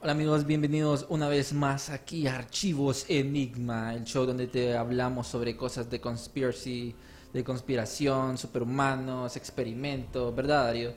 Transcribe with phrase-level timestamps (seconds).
[0.00, 5.26] Hola amigos, bienvenidos una vez más aquí a Archivos Enigma, el show donde te hablamos
[5.26, 6.94] sobre cosas de conspiracy,
[7.32, 10.92] de conspiración, superhumanos, experimentos, ¿verdad Darío?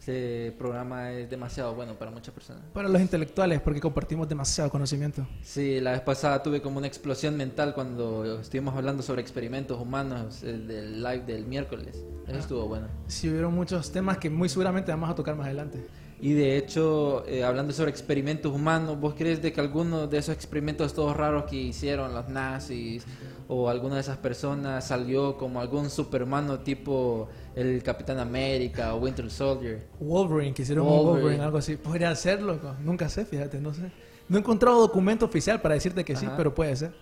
[0.00, 2.64] Este programa es demasiado bueno para muchas personas.
[2.72, 5.28] Para los intelectuales, porque compartimos demasiado conocimiento.
[5.42, 10.42] Sí, la vez pasada tuve como una explosión mental cuando estuvimos hablando sobre experimentos humanos,
[10.42, 12.02] el del live del miércoles.
[12.26, 12.88] Eso estuvo bueno.
[13.06, 15.86] Sí, hubieron muchos temas que muy seguramente vamos a tocar más adelante.
[16.22, 20.34] Y de hecho, eh, hablando sobre experimentos humanos, ¿vos crees de que alguno de esos
[20.34, 23.06] experimentos todos raros que hicieron los nazis
[23.48, 29.30] o alguna de esas personas salió como algún superhumano tipo el Capitán América o Winter
[29.30, 29.88] Soldier?
[29.98, 31.20] Wolverine, que hicieron un Wolverine.
[31.20, 31.76] Wolverine, algo así.
[31.76, 32.74] Podría ser, loco.
[32.84, 33.90] Nunca sé, fíjate, no sé.
[34.28, 36.36] No he encontrado documento oficial para decirte que sí, Ajá.
[36.36, 36.92] pero puede ser.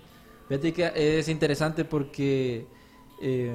[0.46, 2.66] Fíjate que es interesante porque
[3.20, 3.52] eh,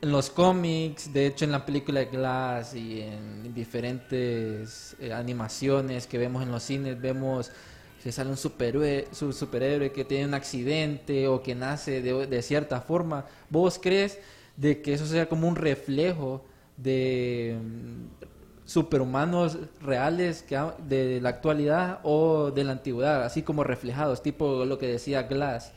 [0.00, 6.18] en los cómics, de hecho en la película Glass y en diferentes eh, animaciones que
[6.18, 7.50] vemos en los cines, vemos
[8.02, 12.42] que sale un superhéroe, su superhéroe que tiene un accidente o que nace de, de
[12.42, 13.26] cierta forma.
[13.50, 14.18] ¿Vos crees
[14.56, 16.44] de que eso sea como un reflejo
[16.76, 18.26] de mm,
[18.64, 24.78] superhumanos reales que de la actualidad o de la antigüedad, así como reflejados, tipo lo
[24.78, 25.72] que decía Glass?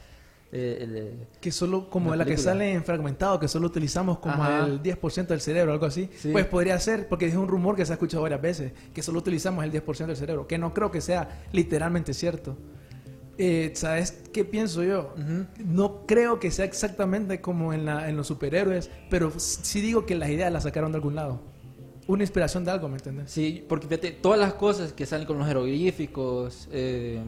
[0.51, 4.43] Eh, el, eh, Que solo, como la que sale en fragmentado, que solo utilizamos como
[4.43, 4.65] Ajá.
[4.65, 6.09] el 10% del cerebro, algo así.
[6.17, 6.29] Sí.
[6.31, 9.19] Pues podría ser, porque es un rumor que se ha escuchado varias veces, que solo
[9.19, 12.57] utilizamos el 10% del cerebro, que no creo que sea literalmente cierto.
[13.37, 15.13] Eh, ¿Sabes qué pienso yo?
[15.17, 15.45] Ujú.
[15.65, 20.15] No creo que sea exactamente como en, la, en los superhéroes, pero sí digo que
[20.15, 21.41] las ideas las sacaron de algún lado.
[22.07, 23.31] Una inspiración de algo, ¿me entiendes?
[23.31, 27.21] Sí, porque fíjate, todas las cosas que salen con los jeroglíficos, eh,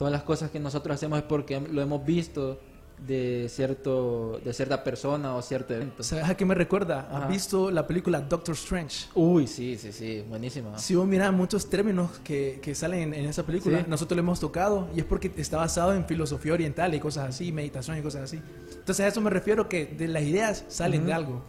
[0.00, 2.58] todas las cosas que nosotros hacemos es porque lo hemos visto
[3.06, 6.02] de cierto de cierta persona o cierto evento.
[6.02, 7.06] ¿Sabes a qué me recuerda?
[7.10, 7.24] Ajá.
[7.24, 9.08] ¿Has visto la película Doctor Strange?
[9.14, 10.78] Uy, sí, sí, sí, buenísima.
[10.78, 13.84] Si vos mirás muchos términos que, que salen en, en esa película, Sí.
[13.88, 17.52] nosotros lo hemos tocado y es porque está basado en filosofía oriental y cosas así,
[17.52, 18.40] meditación y cosas así.
[18.72, 21.16] Entonces a eso me refiero que de las ideas salen de Ujú.
[21.20, 21.42] algo.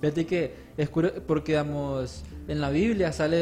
[0.00, 3.36] Fíjate que es curioso porque, digamos, en la Biblia sale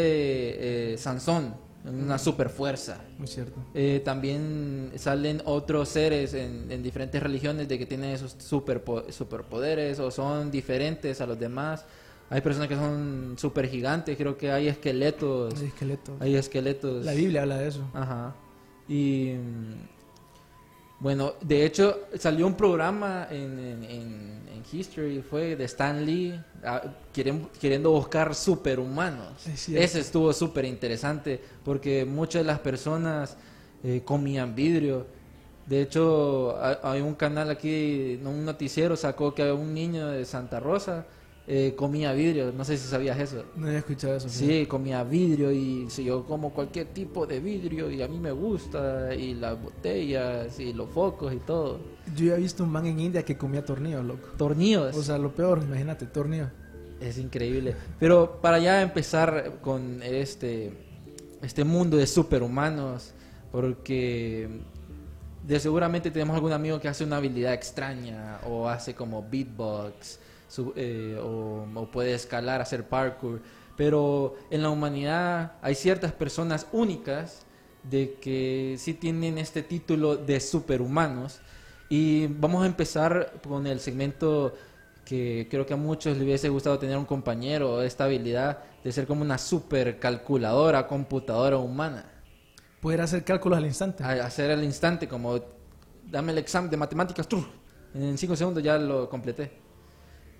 [0.93, 1.55] eh, Sansón,
[1.89, 3.01] una super fuerza.
[3.19, 3.59] Muy cierto.
[3.75, 9.99] Eh, también salen otros seres en, en diferentes religiones de que tienen esos superpo- superpoderes
[9.99, 11.85] o son diferentes a los demás.
[12.29, 15.55] Hay personas que son super gigantes, creo que hay esqueletos.
[15.61, 16.15] Hay esqueletos.
[16.21, 17.05] Hay esqueletos.
[17.05, 17.83] La Biblia habla de eso.
[17.95, 18.35] Ajá.
[18.89, 19.87] Y mm,
[21.01, 24.26] bueno, de hecho salió un programa en, en, en- en
[24.73, 26.83] History, fue de Stan Lee, ah,
[27.15, 29.47] quieren- queriendo buscar superhumanos.
[29.47, 29.69] Es.
[29.69, 33.37] Ese estuvo súper interesante porque muchas de las personas
[33.85, 35.07] eh, comían vidrio.
[35.67, 40.61] De hecho, ha- hay un canal aquí, un noticiero sacó que un niño de Santa
[40.61, 41.07] Rosa
[41.49, 42.53] eh, comía vidrio.
[42.53, 43.45] No sé si sabías eso.
[43.55, 44.29] No había escuchado eso.
[44.29, 48.33] Sí, comía vidrio y si yo como cualquier tipo de vidrio y a mí me
[48.33, 51.79] gusta y las botellas y los focos y todo.
[52.17, 54.29] Yo he visto un man en India que comía tornillos, loco.
[54.37, 54.97] Tornillos.
[54.97, 56.49] O sea, lo peor, imagínate, tornillos.
[57.01, 57.77] es increíble.
[58.01, 60.85] Pero para ya empezar con este
[61.43, 63.13] este mundo de superhumanos
[63.53, 64.49] porque
[65.47, 70.19] de seguramente tenemos algún amigo que hace una habilidad extraña o hace como beatbox
[70.57, 73.41] su- eh, o, o puede escalar, hacer parkour.
[73.77, 77.45] Pero en la humanidad hay ciertas personas únicas
[77.83, 81.41] de que sí tienen este título de superhumanos.
[81.89, 84.55] Y vamos a empezar con el segmento
[85.05, 89.07] que creo que a muchos les hubiese gustado tener un compañero, esta habilidad de ser
[89.07, 92.07] como una supercalculadora, computadora humana.
[92.81, 94.03] Poder hacer cálculos al instante.
[94.03, 95.39] A- hacer al instante, como
[96.11, 97.45] dame el examen de matemáticas, ¡tru!
[97.95, 99.66] en cinco segundos ya lo completé.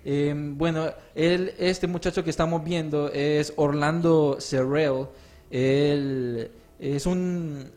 [0.05, 0.85] Eh, bueno,
[1.15, 5.07] él, este muchacho que estamos viendo es Orlando Cerrell.
[5.51, 6.49] Él
[6.79, 7.69] es un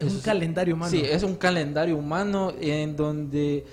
[0.00, 0.90] Es un calendario humano.
[0.90, 3.64] Sí, es un calendario humano en donde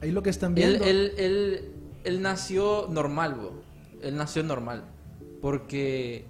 [0.00, 0.84] Ahí lo que están él, viendo.
[0.84, 1.60] él, él,
[2.04, 3.36] él nació normal,
[4.02, 4.84] él nació normal,
[5.40, 6.24] porque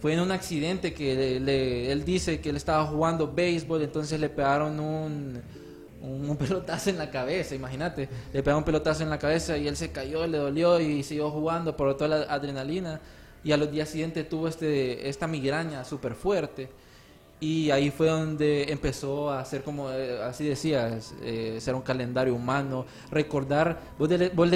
[0.00, 4.20] fue en un accidente que le- le- él dice que él estaba jugando béisbol, entonces
[4.20, 5.40] le pegaron un,
[6.02, 9.76] un, pelotazo en la cabeza, imagínate, le pegaron un pelotazo en la cabeza y él
[9.76, 13.00] se cayó, le dolió y siguió jugando por toda la adrenalina
[13.44, 16.68] y a los días siguientes tuvo este, esta migraña súper fuerte.
[17.38, 22.34] Y ahí fue donde empezó a hacer como, eh, así decías, eh, ser un calendario
[22.34, 24.50] humano, recordar, vos vos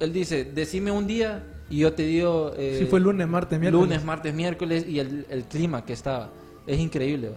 [0.00, 2.52] él dice, decime un día y yo te digo...
[2.56, 3.88] eh, Sí, fue lunes, martes, miércoles.
[3.88, 6.30] Lunes, martes, miércoles y el, el clima que estaba.
[6.66, 7.30] Es increíble.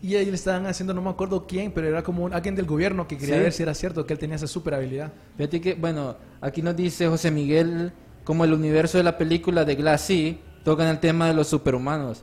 [0.00, 2.66] Y ahí le estaban haciendo, no me acuerdo quién, pero era como un- alguien del
[2.66, 3.40] gobierno que quería Sí.
[3.40, 5.12] ver si era cierto que él tenía esa super habilidad.
[5.36, 7.92] Fíjate que, bueno, aquí nos dice José Miguel,
[8.24, 12.22] como el universo de la película de Glassy, tocan el tema de los superhumanos.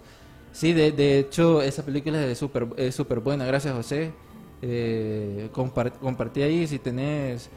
[0.54, 3.46] Sí, de, de hecho, esa película es súper es súper buena.
[3.46, 4.14] Gracias, José.
[4.62, 7.50] Eh, compar- compartí ahí si tenés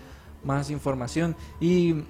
[0.43, 1.37] más información.
[1.61, 2.03] Y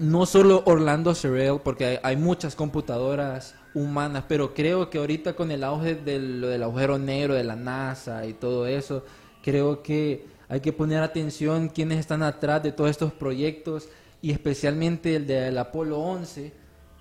[0.00, 5.50] no solo Orlando Sorrell, porque hay, hay muchas computadoras humanas, pero creo que ahorita con
[5.50, 9.04] el auge del, del agujero negro de la NASA y todo eso,
[9.42, 13.88] creo que hay que poner atención quiénes están atrás de todos estos proyectos
[14.20, 16.52] y especialmente el del Apolo 11,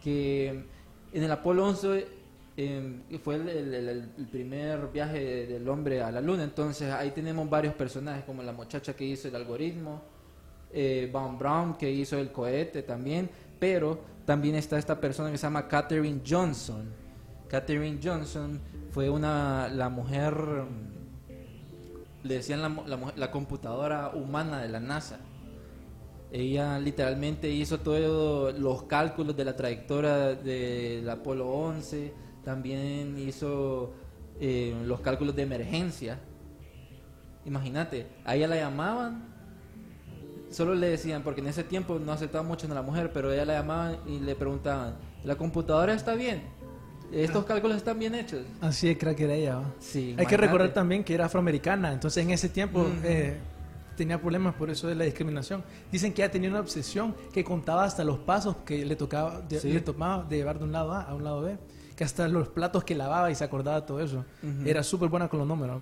[0.04, 0.48] que
[1.14, 2.08] en el Apolo 11
[2.58, 8.24] eh, fue el primer viaje del hombre a la luna, entonces ahí tenemos varios personajes
[8.24, 10.02] como la muchacha que hizo el algoritmo,
[10.74, 13.30] eh, Von Braun que hizo el cohete también,
[13.60, 16.94] pero también está esta persona que se llama Katherine Johnson.
[17.48, 18.60] Katherine Johnson
[18.92, 25.20] fue una la mujer mm, le decían la, la la computadora humana de la NASA.
[26.32, 32.14] Ella literalmente hizo todos los cálculos de la trayectoria del Apolo 11,
[32.46, 33.92] también hizo
[34.40, 36.20] eh, los cálculos de emergencia.
[37.46, 39.31] Imagínate, a ella la llamaban
[40.52, 43.46] solo le decían, porque en ese tiempo no aceptaban mucho a la mujer, pero ella
[43.46, 46.44] la llamaban y le preguntaban, ¿la computadora está bien?
[47.12, 48.42] ¿Estos cálculos están bien hechos?
[48.62, 49.56] Así de crack era ella.
[49.58, 49.66] ¿va?
[49.80, 53.38] Sí, Hay que recordar también que era afroamericana, entonces en ese tiempo eh,
[53.98, 55.64] tenía problemas por eso de la discriminación.
[55.92, 59.60] Dicen que ella tenía una obsesión que contaba hasta los pasos que le tocaba, de,
[59.60, 59.74] Sí.
[59.74, 61.58] le tomaba de llevar de un lado A a un lado B,
[61.98, 64.24] que hasta los platos que lavaba y se acordaba de todo eso.
[64.66, 65.82] Era súper buena con los números.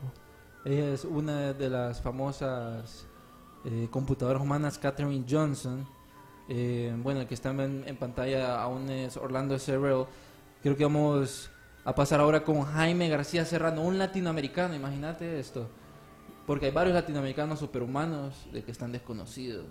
[0.65, 3.05] Ella es una de las famosas
[3.65, 5.87] eh, computadoras humanas, Katherine Johnson.
[6.47, 10.05] Eh, bueno, el que está en, en pantalla aún es Orlando Cerrell.
[10.63, 11.49] Creo que vamos
[11.85, 15.69] a pasar ahora con Jaime García Serrano, un latinoamericano, imagínate esto.
[16.45, 19.65] Porque hay varios latinoamericanos superhumanos de que están desconocidos.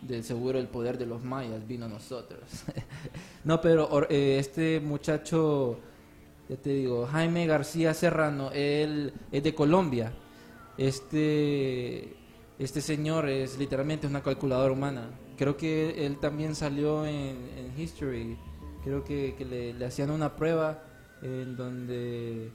[0.00, 2.40] De seguro el poder de los mayas vino a nosotros.
[3.44, 5.78] no, pero or- eh, este muchacho,
[6.48, 10.12] ya te digo, Jaime García Serrano, él es de Colombia.
[10.78, 12.14] Este,
[12.58, 15.10] este señor es literalmente una calculadora humana.
[15.36, 18.38] Creo que él también salió en, en History.
[18.82, 19.34] Creo que,
[19.78, 20.82] le, hacían una prueba
[21.20, 22.50] en donde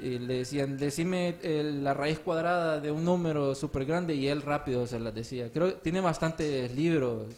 [0.00, 4.42] eh, le decían, decime eh, la raíz cuadrada de un número súper grande y él
[4.42, 5.50] rápido se las decía.
[5.50, 7.28] Creo que tiene bastantes libros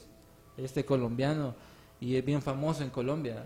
[0.56, 1.54] este colombiano
[2.00, 3.44] y es bien famoso en Colombia.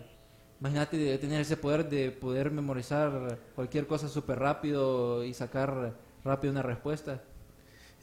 [0.60, 5.94] Imagínate de tener ese poder de poder memorizar cualquier cosa súper rápido y sacar
[6.25, 7.22] rápido una respuesta.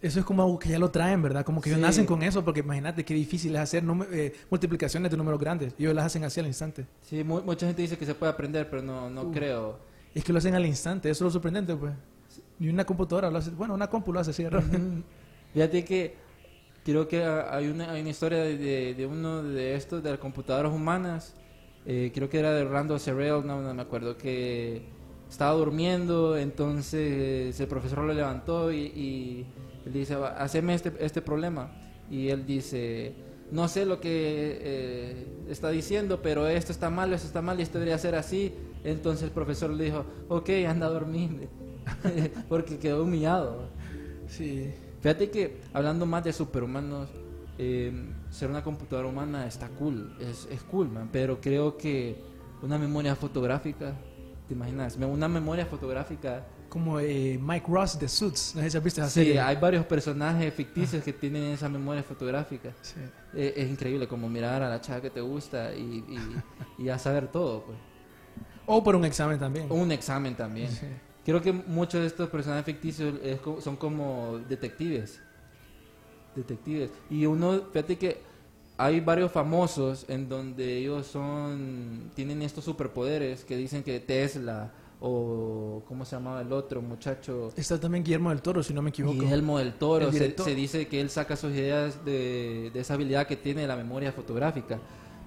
[0.02, 1.44] Eso es como algo que ya lo traen, ¿verdad?
[1.46, 1.86] Como que ellos Sí.
[1.86, 5.74] nacen con eso, porque imagínate qué difícil es hacer eh, multiplicaciones de números grandes.
[5.80, 6.86] Ellos las hacen así al instante.
[7.02, 9.32] Sí, mu- mucha gente dice que se puede aprender, pero no, no Uh.
[9.32, 9.80] creo.
[10.14, 11.94] Es que lo hacen al instante, eso es lo sorprendente, pues.
[12.60, 14.80] Y una computadora lo hace, bueno, una compu lo hace así de rápido.
[15.54, 16.16] Fíjate que
[16.84, 20.72] creo que hay una, hay una historia de, de- uno de estos, de las computadoras
[20.72, 21.34] humanas,
[21.86, 24.84] eh, creo que era de Orlando Cerrell, no, no me acuerdo, que
[25.36, 29.46] estaba durmiendo, entonces el profesor lo levantó y, y
[29.86, 31.72] le dice, "Va, haceme este, este problema.
[32.10, 33.14] Y él dice,
[33.52, 37.64] no sé lo que eh, está diciendo, pero esto está mal, esto está mal y
[37.64, 38.54] esto debería ser así.
[38.86, 41.50] Entonces el profesor le dijo, ok, anda a dormir,
[42.48, 43.68] porque quedó humillado.
[44.30, 44.74] Sí.
[45.02, 47.10] Fíjate que hablando más de superhumanos,
[47.58, 47.92] eh,
[48.30, 52.16] ser una computadora humana está cool, es, es cool, man, pero creo que
[52.62, 53.96] una memoria fotográfica,
[54.48, 54.96] ¿te imaginas?
[54.98, 56.46] Una memoria fotográfica.
[56.70, 59.40] Como eh, Mike Ross de Suits, no sé si has visto esa Sí, serie.
[59.40, 62.72] hay varios personajes ficticios que tienen esa memoria fotográfica.
[62.82, 62.96] Sí.
[63.34, 66.04] Eh, es increíble como mirar a la chava que te gusta y,
[66.80, 67.78] y, y a saber todo, pues.
[68.68, 69.72] O por un examen también.
[69.72, 70.70] Un examen también.
[70.72, 70.88] Sí.
[71.24, 75.22] Creo que muchos de estos personajes ficticios es son como detectives.
[76.36, 76.90] Detectives.
[77.10, 78.22] Y uno, fíjate que
[78.78, 85.84] hay varios famosos en donde ellos son, tienen estos superpoderes que dicen que Tesla o
[85.88, 87.52] ¿cómo se llamaba el otro muchacho?
[87.56, 89.20] Está también Guillermo del Toro, si no me equivoco.
[89.20, 90.12] Guillermo del Toro.
[90.12, 93.68] Se, se dice que él saca sus ideas de, de esa habilidad que tiene de
[93.68, 94.80] la memoria fotográfica.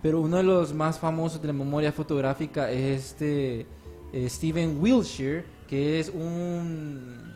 [0.03, 3.67] Pero uno de los más famosos de la memoria fotográfica es este
[4.13, 7.35] eh, Steven Wilshire, que es un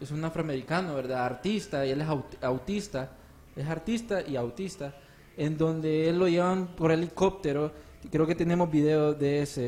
[0.00, 1.24] es un afroamericano, ¿verdad?
[1.24, 3.12] Artista, y él es aut- autista,
[3.54, 4.94] es artista y autista,
[5.36, 7.72] en donde él lo llevan por helicóptero.
[8.10, 9.62] Creo que tenemos video de ese,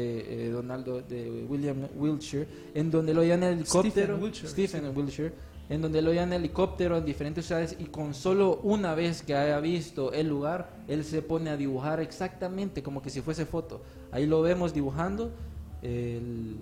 [0.47, 4.17] eh, Donaldo, de William Wilshire, en donde lo llevan en helicóptero.
[4.17, 5.33] Stephen Wilshire, Stephen Wilshire,
[5.69, 9.35] en donde lo llevan en helicóptero en diferentes ciudades y con solo una vez que
[9.37, 13.83] haya visto el lugar, él se pone a dibujar exactamente como que si fuese foto.
[14.11, 15.31] Ahí lo vemos dibujando.
[15.83, 16.57] el-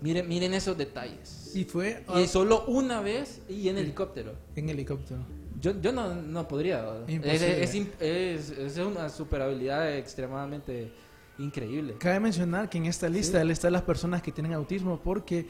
[0.00, 1.52] Miren, miren esos detalles.
[1.54, 4.32] Y fue Y solo una vez y en helicóptero.
[4.54, 5.20] en helicóptero.
[5.64, 6.84] Yo, yo no, no podría.
[7.08, 10.92] Es, es, es- es una super habilidad extremadamente
[11.38, 11.94] increíble.
[11.98, 15.46] Cabe mencionar que en esta lista él está las personas que tienen autismo porque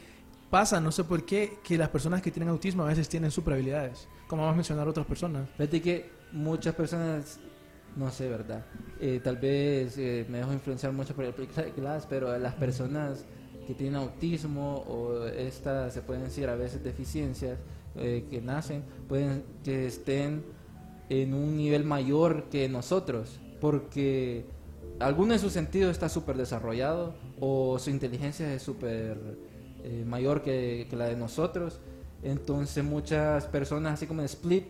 [0.51, 3.55] pasa, no sé por qué, que las personas que tienen autismo a veces tienen super
[3.55, 4.07] habilidades.
[4.29, 5.49] Como vamos a mencionar otras personas.
[5.57, 7.41] Fíjate que muchas personas,
[7.97, 8.65] no sé, ¿verdad?
[9.01, 12.55] Eh, tal vez eh, me dejo influenciar mucho por el película de Glass, pero las
[12.55, 13.25] personas
[13.67, 17.59] que tienen autismo o estas, se pueden decir a veces deficiencias
[17.97, 20.45] eh, que nacen, pueden que estén
[21.09, 24.45] en un nivel mayor que nosotros, porque
[25.01, 29.19] alguno de sus sentidos está súper desarrollado o su inteligencia es súper
[29.83, 31.81] eh, mayor que, que la de nosotros.
[32.23, 34.65] Entonces muchas personas, así como en Split,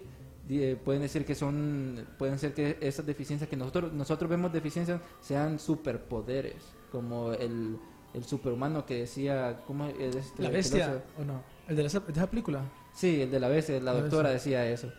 [0.51, 5.01] eh, pueden decir que son, pueden ser que esas deficiencias que nosotros, nosotros vemos deficiencias
[5.21, 6.57] sean superpoderes,
[6.93, 7.79] como el,
[8.13, 11.03] el superhumano que decía, ¿cómo es este La bestia?
[11.19, 11.43] ¿o no?
[11.67, 12.61] ¿El de, la, de esa película?
[12.95, 14.91] Sí, el de la bestia, la La doctora decía eso.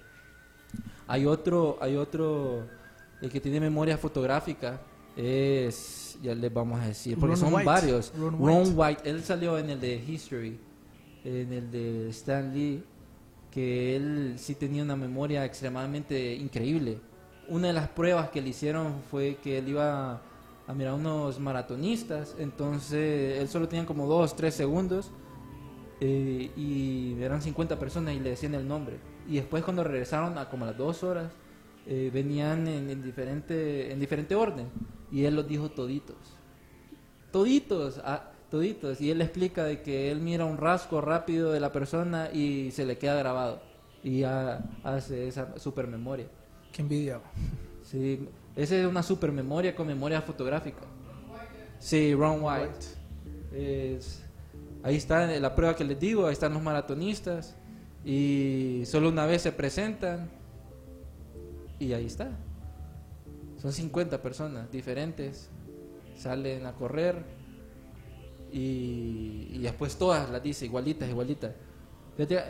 [1.08, 2.64] Hay otro, hay otro,
[3.22, 4.82] el que tiene memoria fotográfica,
[5.16, 7.66] es, ya les vamos a decir, porque Ron son White.
[7.66, 8.14] varios.
[8.18, 8.74] Ron Ron White.
[8.76, 9.10] White.
[9.10, 10.60] él salió en el de History,
[11.24, 12.84] en el de Stan Lee,
[13.50, 17.00] que él sí tenía una memoria extremadamente increíble.
[17.48, 20.22] Una de las pruebas que le hicieron fue que él iba
[20.68, 25.12] a mirar unos maratonistas, entonces él solo tenía como dos, tres segundos
[26.02, 28.98] eh, y eran 50 personas y le decían el nombre.
[29.28, 31.32] Y después cuando regresaron a como las dos horas,
[31.88, 34.68] eh, venían en, en diferente, en diferente orden
[35.12, 36.18] y él los dijo toditos.
[37.32, 39.02] Toditos, ah, toditos.
[39.02, 42.86] Y él explica de que él mira un rasgo rápido de la persona y se
[42.86, 43.62] le queda grabado.
[44.04, 46.28] Y ya hace esa super memoria.
[46.72, 47.20] Qué envidia.
[47.84, 50.82] Sí, esa es una super memoria con memoria fotográfica.
[51.80, 52.86] Sí, Ron White.
[53.54, 54.25] Es-
[54.86, 57.56] ahí está la prueba que les digo, ahí están los maratonistas
[58.06, 60.30] y solo una vez se presentan
[61.80, 62.30] y ahí está.
[63.60, 65.50] Son 50 personas diferentes,
[66.16, 67.16] salen a correr
[68.52, 71.52] y, después todas las dice igualitas, igualitas.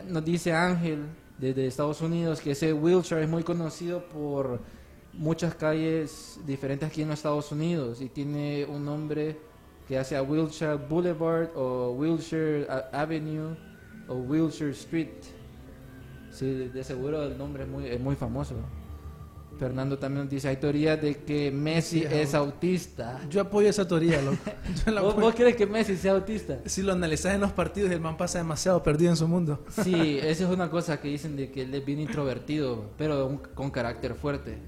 [0.06, 1.06] Nos dice Ángel
[1.38, 4.60] desde Estados Unidos que ese Wilshire es muy conocido por
[5.14, 9.38] muchas calles diferentes aquí en los Estados Unidos y tiene un nombre
[9.86, 13.54] que hace a Wilshire Boulevard o Wilshire Avenue
[14.08, 15.08] o Wilshire Street.
[16.30, 18.54] Sí, de- seguro el nombre es muy, es muy famoso.
[19.58, 23.20] Fernando también nos dice, hay teorías de que Messi Sí, es autista.
[23.30, 24.36] Yo apoyo esa teoría, loco.
[25.02, 26.58] ¿Vos, vos crees que Messi sea autista?
[26.66, 29.64] Si lo analizas en los partidos, el man pasa demasiado perdido en su mundo.
[29.82, 33.38] Sí, esa es una cosa que dicen de que él es bien introvertido, pero un-
[33.38, 34.58] con carácter fuerte.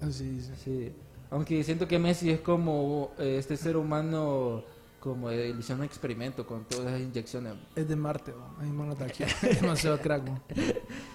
[0.00, 0.54] Así dice.
[0.56, 0.92] Sí,
[1.30, 4.64] aunque siento que Messi es como eh, este ser humano,
[5.00, 7.54] como hicieron un experimento con todas las inyecciones.
[7.76, 8.46] Es de Marte, bo.
[8.60, 9.26] Ahí man ataque.
[9.60, 10.24] demasiado crack.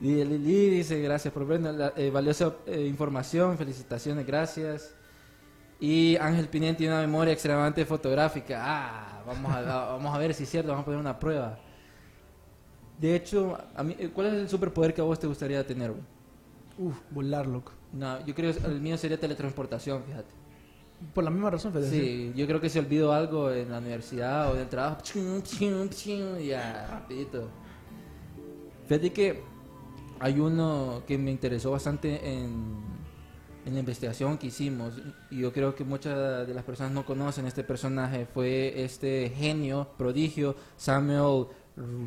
[0.00, 4.96] Y Lili dice, gracias por vernos, la, eh, valiosa eh, información, felicitaciones, gracias.
[5.78, 8.62] Y Ángel Pinén tiene una memoria extremadamente fotográfica.
[8.64, 9.60] Ah, vamos a,
[9.92, 11.56] vamos a ver si es cierto, vamos a poner una prueba.
[12.98, 15.92] De hecho, a mí, ¿cuál es el superpoder que a vos te gustaría tener?
[16.78, 17.70] Uf, volar, loco.
[17.92, 20.30] No, yo creo que el mío sería teletransportación, fíjate.
[21.14, 21.90] Por la misma razón, Fede.
[21.90, 24.98] Sí, yo creo que si olvido algo en la universidad o en el trabajo,
[26.38, 27.48] ya, rapidito.
[28.86, 29.42] Fíjate que
[30.20, 32.76] hay uno que me interesó bastante en,
[33.66, 34.94] en la investigación que hicimos
[35.30, 38.26] y yo creo que muchas de las personas no conocen este personaje.
[38.26, 41.46] Fue este genio, prodigio, Samuel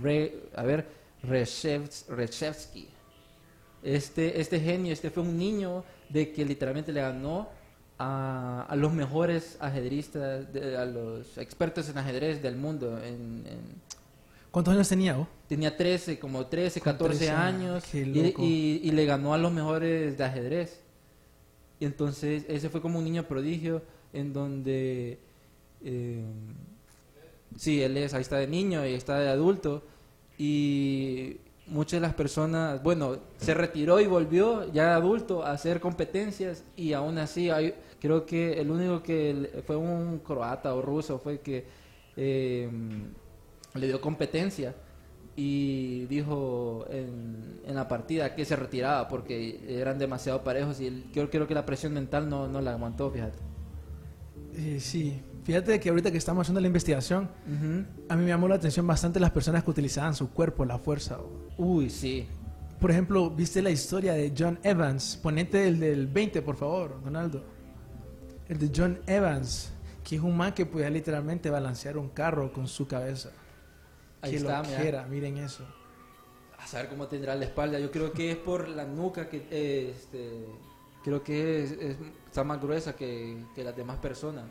[0.02, 0.88] Re- a ver,
[1.24, 2.88] Reshevs- Reshevsky.
[3.86, 7.48] Este, este genio, este fue un niño de que literalmente le ganó
[8.00, 12.98] a, a los mejores ajedristas, de- a los expertos en ajedrez del mundo.
[12.98, 13.96] En, en-
[14.52, 15.28] ¿Cuántos años tenía, vos?
[15.48, 18.00] tenía 13, como 13, Con 14 13 años y,
[18.40, 20.82] y- y le ganó a los mejores de ajedrez.
[21.80, 23.82] Y entonces ese fue como un niño prodigio
[24.14, 25.20] en donde
[25.84, 26.24] eh,
[27.58, 29.84] Sí, él es, ahí está de niño y está de adulto.
[30.38, 36.64] Y muchas de las personas, bueno, se retiró y volvió ya adulto a hacer competencias
[36.76, 41.40] y aún así hay, creo que el único que fue un croata o ruso fue
[41.40, 41.66] que
[42.16, 42.70] eh,
[43.74, 44.76] le dio competencia
[45.36, 51.30] y dijo en, en la partida que se retiraba porque eran demasiado parejos y yo
[51.30, 53.38] creo que la presión mental no, no la aguantó, fíjate.
[54.56, 57.30] Eh, sí, fíjate que ahorita que estamos haciendo la investigación,
[58.10, 61.18] a mí me llamó la atención bastante las personas que utilizaban su cuerpo, la fuerza.
[61.58, 62.28] Uy, sí.
[62.80, 65.18] Por ejemplo, ¿viste la historia de John Evans?
[65.24, 67.42] Ponete el del 20, por favor, Donaldo.
[68.50, 69.72] El de John Evans,
[70.04, 73.30] que es un man que podía literalmente balancear un carro con su cabeza.
[74.22, 74.82] Ahí que está, lo mira.
[74.82, 75.64] quiera, miren eso.
[76.60, 77.80] A saber cómo tendrá la espalda.
[77.80, 80.46] Yo creo que es por la nuca que eh, este,
[81.04, 81.98] creo que es, es-
[82.28, 84.44] está más gruesa que, que las demás personas.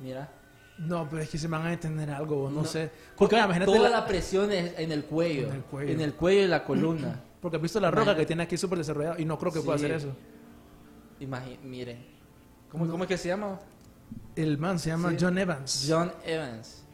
[0.00, 0.28] Mira.
[0.78, 2.64] No, pero es que se van a entender algo, no, No.
[2.64, 2.90] sé.
[3.16, 5.48] Porque ah, imagínate Toda la- la presión es en el cuello.
[5.48, 5.92] En el cuello.
[5.92, 7.20] En el cuello y la columna.
[7.40, 8.22] Porque has visto la roca Imagínate.
[8.22, 10.08] que tiene aquí súper desarrollado y no creo que pueda hacer eso.
[11.20, 11.98] Imagi- miren.
[12.70, 12.92] ¿Cómo, No.
[12.92, 13.58] ¿Cómo es que se llama?
[14.36, 15.16] El man se llama Sí.
[15.20, 15.86] John Evans.
[15.88, 16.84] John Evans.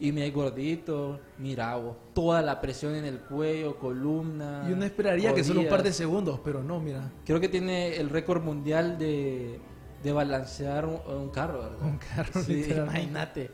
[0.00, 4.66] Y mi gordito, mira, vos, toda la presión en el cuello, columna.
[4.68, 7.10] Y uno esperaría que solo un par de segundos, pero no, mira.
[7.24, 9.60] Creo que tiene el récord mundial de,
[10.04, 11.82] de balancear un, un carro, ¿verdad?
[11.82, 13.50] Un carro, Sí, imagínate.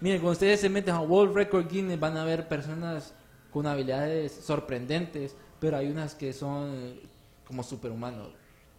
[0.00, 3.14] Miren, cuando ustedes se meten a World Record Guinness van a ver personas
[3.50, 7.00] con habilidades sorprendentes, pero hay unas que son
[7.46, 8.28] como superhumanos.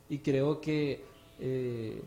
[0.10, 1.04] Y creo que,
[1.40, 2.02] eh,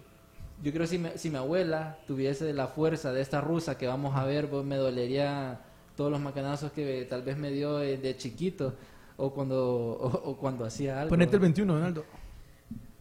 [0.63, 3.87] yo creo que si, mi- si mi abuela tuviese la fuerza de esta rusa que
[3.87, 5.61] vamos a ver, pues me dolería
[5.97, 8.75] todos los macanazos que tal vez me dio de, de chiquito
[9.17, 11.09] o cuando, o, o cuando hacía algo.
[11.11, 12.05] Ponete el 21, Donaldo.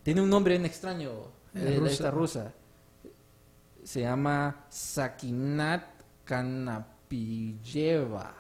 [0.04, 1.12] Tiene un nombre bien extraño,
[1.56, 1.92] Eh, eh, rusa.
[1.92, 2.54] esta rusa.
[3.84, 5.84] Se llama Sakinat
[7.16, 8.34] Kanapiyeva.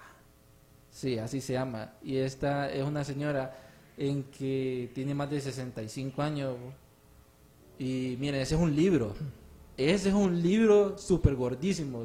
[0.90, 1.94] Sí, así se llama.
[2.04, 3.56] Y esta es una señora
[3.98, 6.56] en que tiene más de 65 años.
[7.78, 9.14] Y miren, ese es un libro.
[9.78, 12.04] Ese es un libro súper gordísimo.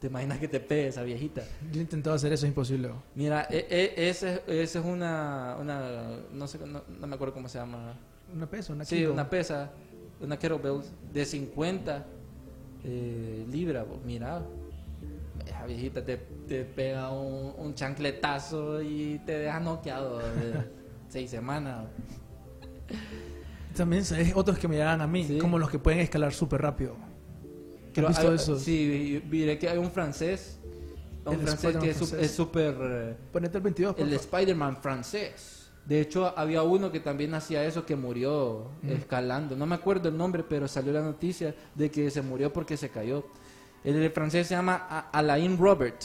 [0.00, 1.42] ¿Te imaginas que te pegue esa viejita?
[1.70, 2.90] Yo he intentado hacer eso, es imposible.
[3.14, 4.08] Mira, e- e-
[4.62, 7.94] es una, una no sé, no, no me acuerdo cómo se llama.
[8.34, 9.12] Una pesa, una Sí, kilo.
[9.12, 9.70] una pesa,
[10.20, 10.80] una kettlebell
[11.12, 12.06] de 50
[12.84, 13.86] eh, libras.
[13.88, 14.42] vos, Mira,
[15.46, 20.24] esa viejita te, te pega un, un chancletazo y te deja noqueado de
[21.08, 21.86] seis semanas.
[23.76, 25.38] También hay otros que me llegan a mí, Sí.
[25.38, 26.96] como los que pueden escalar súper rápido.
[27.96, 28.58] ¿Has visto hay- eso?
[28.58, 30.58] Sí, diré que hay un francés,
[31.24, 32.74] un El francés que es es súper...
[32.80, 34.12] eh, Ponete el 22, por el.
[34.14, 35.59] Spider-Man francés.
[35.86, 39.56] De hecho, había uno que también hacía eso, que murió escalando.
[39.56, 42.90] No me acuerdo el nombre, pero salió la noticia de que se murió porque se
[42.90, 43.24] cayó.
[43.82, 46.02] El, francés se llama Alain Robert.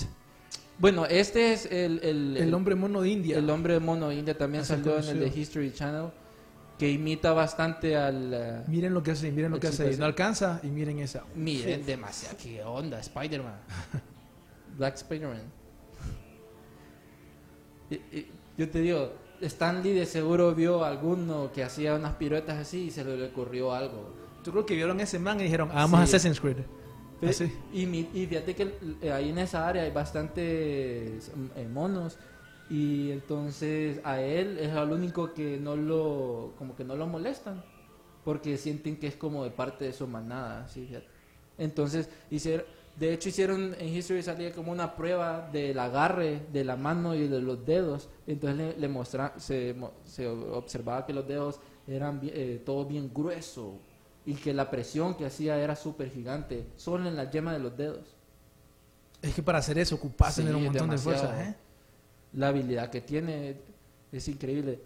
[0.80, 2.00] Bueno, este es el...
[2.04, 3.38] El, El hombre mono de India.
[3.38, 5.40] el hombre mono India también Así salió en el de.
[5.40, 6.10] History Channel,
[6.80, 8.34] que imita bastante al...
[8.34, 9.96] eh, Miren lo que hace, miren lo que hace.
[9.98, 11.24] No alcanza y miren esa.
[11.36, 12.36] Miren, demasiado.
[12.42, 13.00] ¿Qué onda?
[13.00, 13.60] Spider-Man.
[14.78, 15.44] Black Spider-Man.
[18.58, 22.92] Yo te digo, Stanley de seguro vio a alguno que hacía unas piruetas así y
[22.92, 24.14] se le ocurrió algo.
[24.44, 26.04] Yo creo que vieron ese man y dijeron, hagamos Sí.
[26.16, 26.58] Assassin's Creed.
[27.28, 27.52] Así.
[27.74, 32.18] Y, mi- y fíjate que eh, ahí en esa área hay bastantes eh, monos
[32.70, 37.64] y entonces a él es el único que no lo como que no lo molestan
[38.24, 40.90] porque sienten que es como de parte de su manada, ¿sí?
[41.58, 42.66] Entonces hicieron
[42.98, 47.28] de hecho hicieron en History salía como una prueba del agarre de la mano y
[47.28, 52.62] de los dedos, entonces le, le mostra- se, se observaba que los dedos eran eh,
[52.66, 53.74] todo bien grueso
[54.26, 57.76] y que la presión que hacía era súper gigante, solo en la yema de los
[57.78, 58.16] dedos.
[59.22, 61.56] Es que para hacer eso ocupas Sí, tener un montón de fuerza, ¿eh?
[62.34, 63.56] La habilidad que tiene
[64.12, 64.80] es increíble.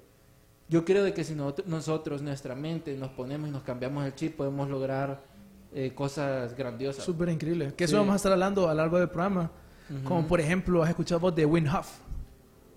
[0.67, 4.35] Yo creo de que si nosotros, nuestra mente, nos ponemos y nos cambiamos el chip,
[4.37, 5.21] podemos lograr
[5.73, 7.03] eh, cosas grandiosas.
[7.03, 7.73] Súper increíble.
[7.75, 7.97] Que eso Sí.
[7.97, 9.51] vamos a estar hablando a lo largo del programa.
[10.03, 11.87] Como por ejemplo, has escuchado voz de Huff.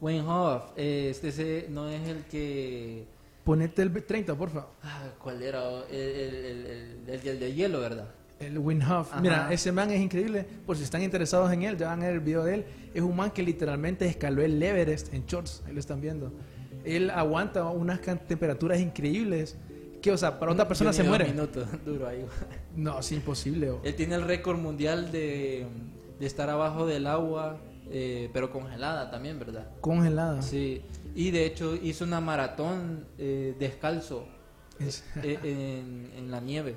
[0.00, 3.04] Wayne Hoff, eh, este no es el que...
[3.44, 4.68] Ponete el 30, por favor.
[4.82, 5.62] ah, ¿Cuál era?
[5.90, 6.66] El, el, el,
[7.08, 8.08] el- el- de hielo, ¿verdad?
[8.40, 9.12] El Huff.
[9.12, 9.20] Ajá.
[9.20, 10.44] Mira, ese man es increíble.
[10.66, 12.64] Por si están interesados en él, ya van a ver el video de él.
[12.94, 15.62] Es un man que literalmente escaló el Everest en shorts.
[15.66, 16.32] Ahí lo están viendo.
[16.84, 19.56] Él aguanta unas temperaturas increíbles.
[20.02, 21.24] Que, o sea, para otra persona se muere.
[21.26, 22.26] minutos duro ahí.
[22.76, 23.72] No, es imposible.
[23.84, 25.66] Él tiene el récord mundial de,
[26.18, 27.58] de estar abajo del agua,
[27.90, 29.68] eh, pero congelada también, ¿verdad?
[29.80, 30.42] Congelada.
[30.42, 30.82] Sí,
[31.14, 34.26] y de hecho hizo una maratón eh, descalzo
[34.80, 36.74] Es- eh, en, en la nieve.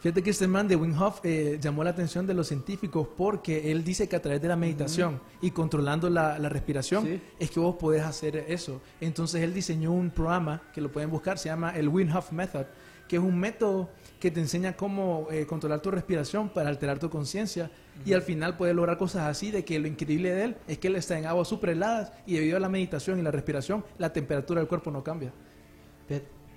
[0.00, 3.70] Fíjate que este man de Wim Hof eh, llamó la atención de los científicos porque
[3.70, 7.20] él dice que a través de la meditación y controlando la, la respiración Sí.
[7.38, 8.80] es que vos podés hacer eso.
[9.00, 12.64] Entonces él diseñó un programa que lo pueden buscar, se llama el Wim Hof Method,
[13.08, 17.10] que es un método que te enseña cómo eh, controlar tu respiración para alterar tu
[17.10, 17.70] conciencia
[18.06, 20.88] y al final puedes lograr cosas así de que lo increíble de él es que
[20.88, 24.12] él está en aguas super heladas y debido a la meditación y la respiración la
[24.12, 25.32] temperatura del cuerpo no cambia.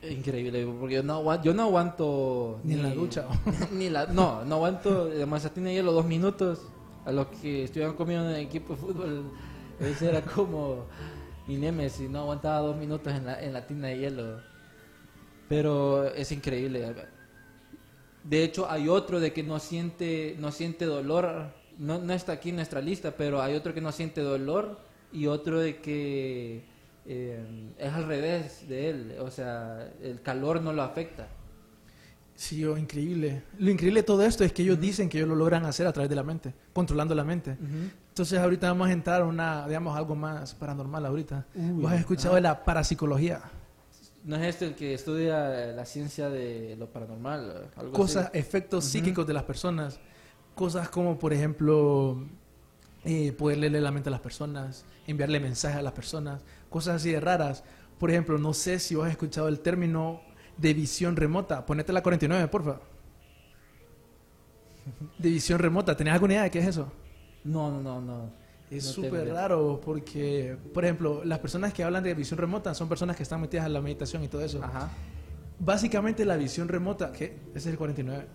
[0.09, 3.25] Increíble, porque yo no aguanto, yo no aguanto Ni en la ducha.
[3.71, 6.59] ni la, no, no aguanto la mazatina de hielo dos minutos
[7.05, 9.31] a los que estuvieron comiendo en el equipo de fútbol.
[9.79, 10.85] Ese era como
[11.47, 14.41] mi némesis, no aguantaba dos minutos en la, en la tina de hielo.
[15.47, 16.93] Pero es increíble.
[18.23, 21.51] De hecho, hay otro de que no siente, no siente dolor.
[21.77, 24.79] No, no está aquí en nuestra lista, pero hay otro que no siente dolor
[25.11, 26.72] y otro de que
[27.05, 29.15] eh, es al revés de él.
[29.19, 31.27] O sea, el calor no lo afecta.
[32.35, 33.43] Sí, oh, increíble.
[33.59, 35.93] Lo increíble de todo esto es que ellos dicen que ellos lo logran hacer a
[35.93, 37.57] través de la mente, controlando la mente.
[38.09, 41.45] Entonces ahorita vamos a entrar a una, digamos, algo más paranormal ahorita.
[41.53, 43.41] Uy, ¿Vos has escuchado de la parapsicología?
[44.23, 47.69] ¿No es este el que estudia la ciencia de lo paranormal?
[47.75, 48.37] Algo Cosas, así?
[48.37, 49.99] efectos psíquicos de las personas.
[50.55, 52.25] Cosas como, por ejemplo,
[53.05, 56.41] eh, poder leerle la mente a las personas, enviarle mensajes a las personas,
[56.73, 57.63] cosas así de raras.
[57.99, 60.21] Por ejemplo, no sé si vos has escuchado el término
[60.57, 61.65] de visión remota.
[61.65, 62.79] Ponete la 49, porfa.
[65.17, 65.95] De visión remota.
[65.95, 66.91] ¿Tenés alguna idea de qué es eso?
[67.43, 68.31] No, no, no, no.
[68.69, 72.89] Es No súper raro porque, por ejemplo, las personas que hablan de visión remota son
[72.89, 74.63] personas que están metidas en la meditación y todo eso.
[74.63, 74.89] Ajá.
[75.59, 77.37] Básicamente la visión remota, ¿qué?
[77.49, 78.25] Ese es el 49.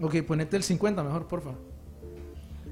[0.00, 1.52] Ok, ponete el 50 mejor, porfa.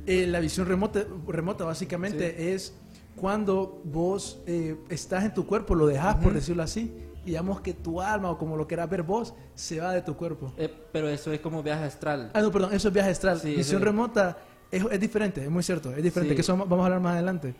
[0.06, 2.74] Eh, la visión remota, remota básicamente es
[3.16, 6.34] cuando vos eh, estás en tu cuerpo, lo dejas, por Ujú.
[6.34, 9.92] decirlo así, y digamos que tu alma o como lo quieras ver vos, se va
[9.92, 10.52] de tu cuerpo.
[10.56, 12.30] Eh, pero eso es como viaje astral.
[12.34, 13.40] Ah, no, perdón, eso es viaje astral.
[13.40, 13.84] Sí, Visión sí.
[13.84, 14.38] remota
[14.70, 16.36] es, es diferente, es muy cierto, es diferente, Sí.
[16.36, 17.54] que eso vamos a hablar más adelante.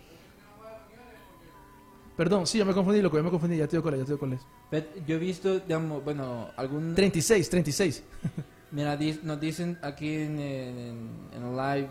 [2.17, 4.05] Perdón, sí, yo me confundí, loco, yo me confundí, ya te digo cuál es, ya
[4.07, 4.41] te digo cuál es.
[4.71, 6.95] Ve- Yo he visto, digamos, bueno, algún...
[6.95, 8.03] 36, 36.
[8.71, 11.89] Mira, nos dicen aquí en, en, en el live,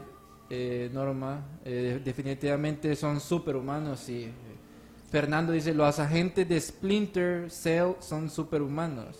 [0.49, 4.23] eh, Norma, eh, definitivamente son superhumanos y...
[4.25, 4.31] eh,
[5.11, 9.17] Fernando dice, los agentes de Splinter Cell son superhumanos.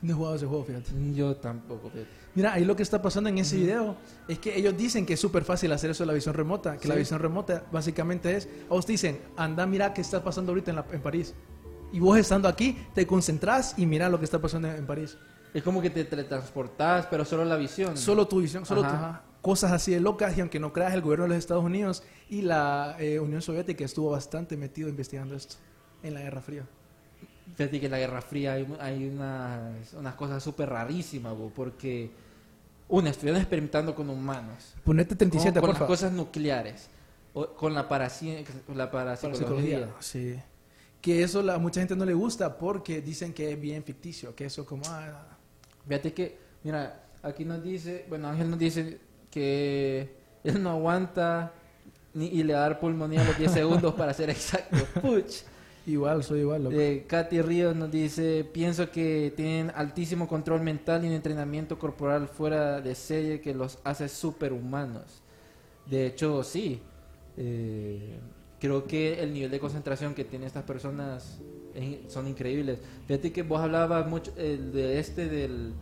[0.00, 0.90] No he jugado ese juego, fíjate.
[1.14, 1.90] Yo tampoco.
[1.90, 2.08] fíjate.
[2.34, 3.96] Mira, ahí lo que está pasando en ese video
[4.28, 6.76] es que ellos dicen que es súper fácil hacer eso de la visión remota.
[6.76, 10.52] Que la visión remota básicamente es, a vos te dicen, anda, mira qué está pasando
[10.52, 11.34] ahorita en, la- en París.
[11.92, 15.16] Y vos estando aquí, te concentrás y mira lo que está pasando en, en París.
[15.52, 17.96] Es como que te teletransportás, pero solo la visión.
[17.96, 19.22] Solo tu visión, solo tu- Ajá.
[19.42, 20.36] Cosas así de locas.
[20.38, 23.84] Y aunque no creas, el gobierno de los Estados Unidos y la eh, Unión Soviética
[23.84, 25.56] estuvo bastante metido investigando esto
[26.02, 26.64] en la Guerra Fría.
[27.56, 32.10] Fíjate que en la Guerra Fría hay, hay unas, unas cosas súper rarísimas, bo, porque
[32.88, 36.88] una, estuvieron experimentando con humanos, Ponete 37, con, con por las cosas nucleares,
[37.34, 39.88] o- con la, con la parapsicología.
[40.00, 40.38] Sí.
[41.00, 44.46] Que eso a mucha gente no le gusta porque dicen que es bien ficticio, que
[44.46, 44.84] eso como...
[44.86, 45.26] ah,
[45.86, 49.00] Fíjate que, mira, aquí nos dice, bueno, Ángel nos dice
[49.32, 50.14] que
[50.44, 51.52] él no aguanta
[52.14, 54.76] ni, y le va a dar pulmonía a los 10 segundos para ser exacto.
[55.00, 55.42] Puch.
[55.86, 56.76] igual, soy igual, loco.
[56.78, 62.28] Eh, Katy Ríos nos dice, pienso que tienen altísimo control mental y un entrenamiento corporal
[62.28, 65.22] fuera de serie que los hace superhumanos.
[65.86, 66.80] De hecho, sí.
[67.36, 68.18] Eh,
[68.60, 71.40] creo que el nivel de concentración que tienen estas personas
[71.74, 72.78] es- son increíbles.
[73.08, 75.72] Fíjate que vos hablabas mucho eh, de este del,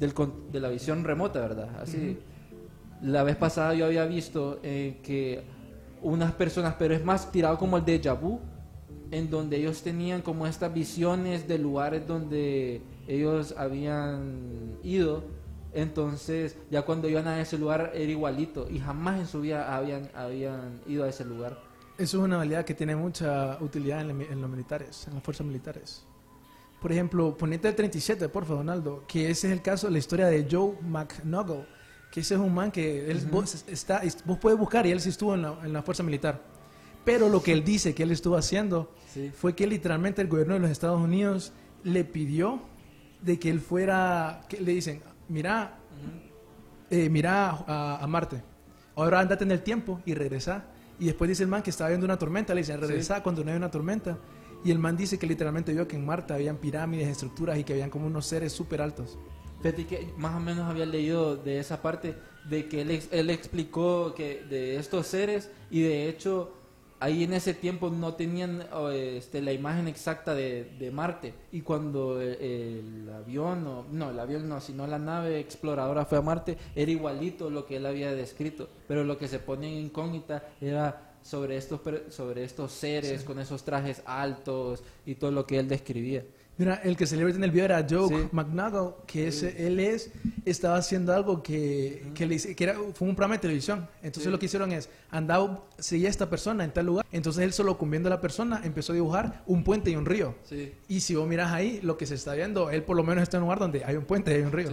[0.00, 1.70] del con- de la visión remota, ¿verdad?
[1.80, 2.18] Así.
[3.02, 5.44] La vez pasada yo había visto eh, que
[6.02, 8.40] unas personas, pero es más tirado como el déjà vu,
[9.10, 15.24] en donde ellos tenían como estas visiones de lugares donde ellos habían ido.
[15.72, 20.10] Entonces, ya cuando iban a ese lugar era igualito y jamás en su vida habían,
[20.14, 21.58] habían ido a ese lugar.
[21.98, 25.46] Eso es una habilidad que tiene mucha utilidad en, en los militares, en las fuerzas
[25.46, 26.04] militares.
[26.80, 30.26] Por ejemplo, ponete el 37, por favor, Donaldo, que ese es el caso, la historia
[30.26, 31.66] de Joe McNuggle,
[32.10, 35.10] que ese es un man que él, vos, está, vos puedes buscar y él sí
[35.10, 36.42] estuvo en la, en la fuerza militar.
[37.04, 39.30] Pero lo que él dice que él estuvo haciendo Sí.
[39.34, 42.60] fue que literalmente el gobierno de los Estados Unidos le pidió
[43.22, 45.78] de que él fuera, que le dicen, mira,
[46.90, 48.42] eh, mira a, a Marte,
[48.96, 50.64] ahora andate en el tiempo y regresa.
[51.00, 53.50] Y después dice el man que estaba viendo una tormenta, le dicen, regresa cuando no
[53.50, 54.18] hay una tormenta.
[54.64, 57.74] Y el man dice que literalmente vio que en Marte habían pirámides, estructuras y que
[57.74, 59.16] habían como unos seres súper altos.
[59.60, 62.14] Fíjate que más o menos había leído de esa parte
[62.48, 66.52] de que él, él explicó que de estos seres y de hecho
[67.00, 71.34] ahí en ese tiempo no tenían este, la imagen exacta de, de Marte.
[71.52, 76.18] Y cuando el, el avión, o, no, el avión no, sino la nave exploradora fue
[76.18, 78.68] a Marte, era igualito lo que él había descrito.
[78.86, 83.62] Pero lo que se ponía en incógnita era sobre estos, sobre estos seres con esos
[83.64, 86.24] trajes altos y todo lo que él describía.
[86.58, 88.28] Mira, el que celebró en el video era Joe Sí.
[88.32, 90.10] McNagall, que es, él es,
[90.44, 93.88] estaba haciendo algo que, que, le que era, fue un programa de televisión.
[94.02, 94.30] Entonces Sí.
[94.30, 97.06] lo que hicieron es, andaba, seguía a esta persona en tal lugar.
[97.12, 100.34] Entonces él solo viendo a la persona empezó a dibujar un puente y un río.
[100.44, 100.72] Sí.
[100.88, 103.36] Y si vos miras ahí, lo que se está viendo, él por lo menos está
[103.36, 104.70] en un lugar donde hay un puente y hay un río.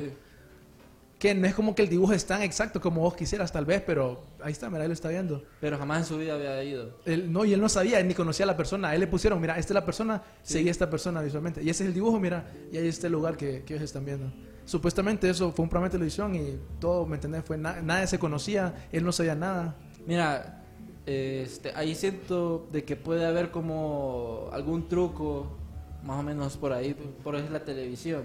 [1.19, 3.81] Que no es como que el dibujo es tan exacto como vos quisieras tal vez,
[3.85, 5.43] pero ahí está, mira, él lo está viendo.
[5.61, 6.99] Pero jamás en su vida había ido.
[7.05, 8.89] Él, no, y él no sabía, ni conocía a la persona.
[8.89, 10.53] A él le pusieron, mira, esta es la persona, Sí.
[10.55, 11.63] seguía a esta persona visualmente.
[11.63, 14.03] Y ese es el dibujo, mira, y ahí está el lugar que, que ellos están
[14.03, 14.31] viendo.
[14.65, 17.43] Supuestamente eso fue un programa de televisión y todo, ¿me entendés?
[17.45, 19.75] Fue na- nadie se conocía, él no sabía nada.
[20.05, 20.63] Mira,
[21.05, 25.55] este, ahí siento de que puede haber como algún truco,
[26.03, 28.23] más o menos por ahí, por ahí es la televisión.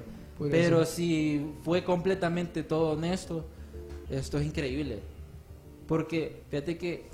[0.48, 0.86] Pero ser.
[0.86, 3.44] si fue completamente todo honesto,
[4.08, 5.00] esto es increíble.
[5.86, 7.08] Porque, fíjate que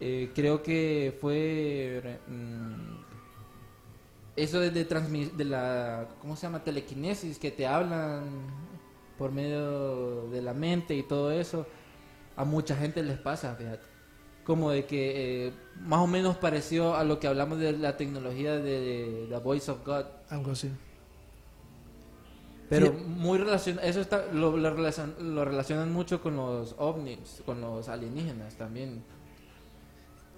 [0.00, 3.04] eh, creo que fue mm,
[4.36, 6.62] eso de, de, de la, ¿cómo se llama?
[6.62, 8.24] Telequinesis, que te hablan
[9.16, 11.66] por medio de la mente y todo eso,
[12.36, 13.86] a mucha gente les pasa, fíjate.
[14.44, 18.58] Como de que eh, más o menos pareció a lo que hablamos de la tecnología
[18.58, 20.04] de The Voice of God.
[20.28, 20.70] Algo así.
[22.68, 22.92] Pero Sí.
[23.06, 27.88] muy relacionado, eso está, lo, lo relacion- lo relacionan mucho con los ovnis, con los
[27.88, 29.02] alienígenas también.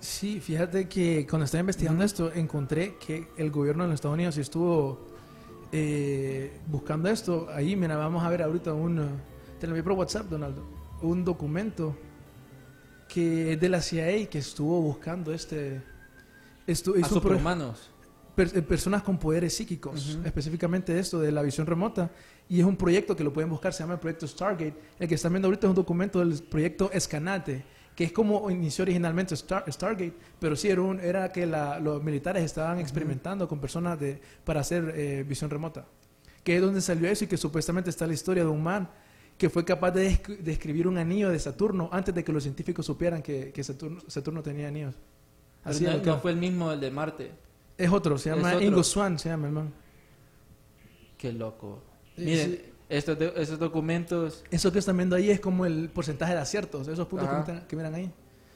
[0.01, 4.37] Sí, fíjate que cuando estaba investigando esto, encontré que el gobierno de los Estados Unidos
[4.37, 5.07] estuvo
[5.73, 7.49] eh, buscando esto.
[7.53, 9.09] Ahí, mira, vamos a ver ahorita un...
[9.59, 10.63] Te lo envié por WhatsApp, Donaldo.
[11.03, 11.97] Un documento
[13.09, 15.81] que es de la CIA que estuvo buscando este...
[16.67, 17.91] Esto, A superhumanos.
[18.37, 20.27] Per- eh, personas con poderes psíquicos, Ujú.
[20.27, 22.11] específicamente esto de la visión remota.
[22.49, 24.75] Y es un proyecto que lo pueden buscar, se llama el proyecto Stargate.
[25.01, 27.65] El que están viendo ahorita es un documento del proyecto Escanate,
[27.97, 32.01] que es como inició originalmente Star- Stargate, pero sí era, un- era que la- los
[32.05, 35.87] militares estaban experimentando con personas de, para hacer eh, visión remota.
[36.45, 38.89] Que es donde salió eso y que supuestamente está la historia de un man
[39.39, 42.43] que fue capaz de desc- de escribir un anillo de Saturno antes de que los
[42.45, 44.95] científicos supieran que, que Saturno, Saturno tenía anillos.
[45.65, 47.31] Así no, no fue el mismo el de Marte.
[47.79, 48.55] Es otro, se llama.
[48.63, 49.73] Ingo Swan, se llama el man.
[51.19, 51.83] Qué loco.
[52.17, 52.61] Sí, Miren, sí.
[52.89, 57.07] estos, esos documentos, Eso que están viendo ahí es como el porcentaje de aciertos, esos
[57.07, 58.11] puntos que, miran- que miran ahí.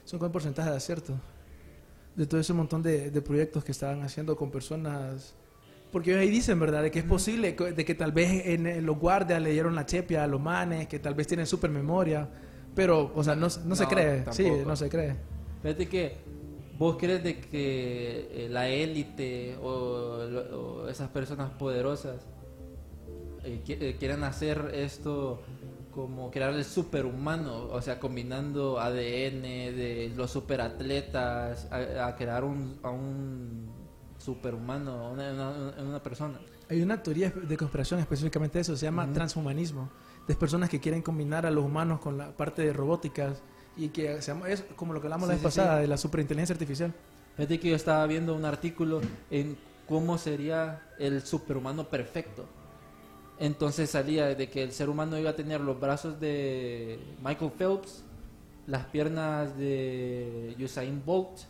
[0.05, 1.17] Son como el porcentaje de aciertos.
[2.17, 5.35] De todo ese montón de, de proyectos que estaban haciendo con personas.
[5.93, 6.83] Porque ahí dicen, ¿verdad?
[6.83, 10.25] De que es posible, de que tal vez en, los guardias le dieron la chepia
[10.25, 12.29] a los manes, que tal vez tienen super memoria.
[12.75, 14.25] Pero, o sea, no, no se No, cree.
[14.31, 14.69] Sí, tampoco.
[14.69, 15.17] no se cree.
[15.63, 16.17] fíjate que
[16.81, 22.27] vos crees de que eh, la élite o, esas personas poderosas
[23.45, 25.43] eh, eh, quieran hacer esto
[25.91, 32.79] como crear el superhumano, o sea, combinando ADN de los superatletas a, a crear un,
[32.83, 33.69] a un
[34.19, 36.39] superhumano, una, una- una persona.
[36.71, 39.13] Hay una teoría de conspiración específicamente de eso, se llama Ujú.
[39.15, 39.91] transhumanismo.
[40.29, 43.43] De personas que quieren combinar a los humanos con la parte de robóticas
[43.85, 45.83] y que es como lo que hablamos la Sí, vez sí, pasada sí.
[45.83, 46.93] de la superinteligencia artificial.
[47.37, 49.57] Fíjate que yo estaba viendo un artículo en
[49.89, 52.45] cómo sería el superhumano perfecto.
[53.39, 58.03] Entonces salía de que el ser humano iba a tener los brazos de Michael Phelps,
[58.67, 61.41] las piernas de Usain Bolt,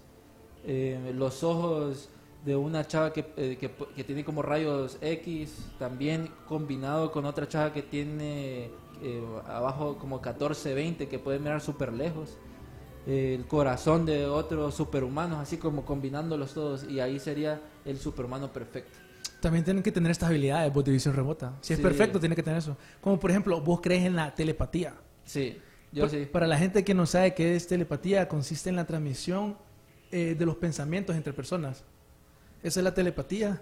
[0.64, 2.08] eh, los ojos
[2.44, 7.46] de una chava que, eh, que, que tiene como rayos X, también combinado con otra
[7.48, 8.70] chava que tiene
[9.02, 12.38] eh, abajo como 14, 20, que puede mirar súper lejos
[13.06, 18.98] el corazón de otros superhumanos, así como combinándolos todos, y ahí sería el superhumano perfecto.
[19.40, 21.54] También tienen que tener estas habilidades vos, de visión remota.
[21.62, 21.82] Si es Sí.
[21.82, 22.76] perfecto, tiene que tener eso.
[23.00, 24.94] Como por ejemplo, vos crees en la telepatía.
[25.24, 25.58] Sí,
[25.92, 26.26] yo sí.
[26.30, 29.56] Para la gente que no sabe qué es telepatía, consiste en la transmisión
[30.12, 31.84] eh, de los pensamientos entre personas.
[32.62, 33.60] Esa es la telepatía.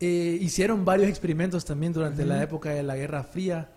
[0.00, 3.70] Eh, hicieron varios experimentos también durante la época de la Guerra Fría.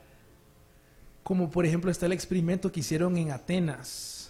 [1.23, 4.21] Como por ejemplo está el experimento que hicieron en Atenas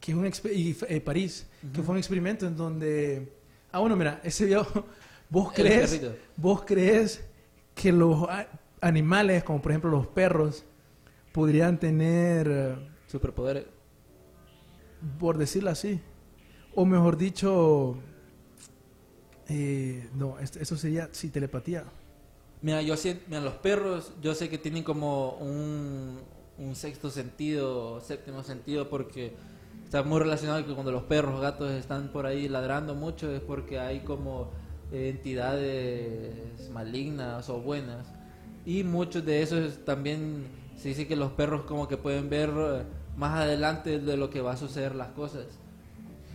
[0.00, 3.32] que es un y eh, París, que fue un experimento en donde...
[3.72, 4.66] Ah, bueno, mira, ese video,
[5.30, 6.00] vos crees,
[6.36, 7.24] vos crees
[7.74, 8.26] que los
[8.80, 10.64] animales, como por ejemplo los perros,
[11.32, 13.64] podrían tener, Superpoderes.
[15.18, 16.00] por decirlo así,
[16.74, 17.98] o mejor dicho,
[19.48, 21.84] eh, no, es- eso sería, sí, telepatía.
[22.60, 26.18] Mira, yo sé, mira, los perros, yo sé que tienen como un,
[26.74, 29.32] sexto sentido, séptimo sentido, porque
[29.84, 33.78] está muy relacionado que cuando los perros gatos están por ahí ladrando mucho es porque
[33.78, 34.50] hay como
[34.92, 38.06] entidades malignas o buenas.
[38.66, 42.82] Y muchos de esos también se dice que los perros como que pueden ver eh,
[43.16, 45.46] más adelante de lo que va a suceder las cosas.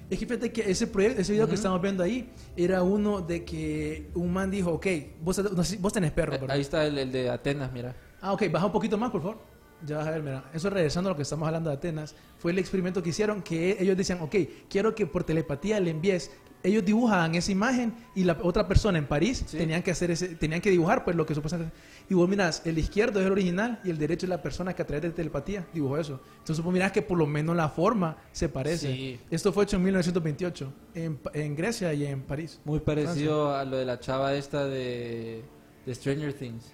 [0.10, 3.44] Es que fíjate que ese proyecto, ese video que estamos viendo ahí, era uno de
[3.44, 4.88] que un man dijo, ok,
[5.22, 5.42] vos,
[5.80, 6.40] vos tenés perro, Eh.
[6.50, 7.96] Ahí está el, el de Atenas, mira.
[8.22, 9.38] Ah, ok, baja un poquito más, por favor.
[9.86, 10.50] Ya vas a ver, mira.
[10.54, 13.78] Eso regresando a lo que estamos hablando de Atenas, fue el experimento que hicieron que
[13.80, 14.36] ellos decían, ok,
[14.70, 16.32] quiero que por telepatía le envíes.
[16.64, 19.58] Ellos dibujaban esa imagen y la otra persona en París Sí.
[19.58, 21.74] tenían que hacer ese, tenían que dibujar pues lo que supuestamente.
[22.10, 24.82] Y vos mirás, el izquierdo es el original y el derecho es la persona que
[24.82, 26.22] a través de telepatía dibujó eso.
[26.40, 28.94] Entonces vos mirás que por lo menos la forma se parece.
[28.94, 29.20] Sí.
[29.30, 32.62] Esto fue hecho en 1928 en, Grecia y en París.
[32.64, 35.44] Muy parecido a lo de la chava esta de,
[35.86, 36.72] de Stranger Things.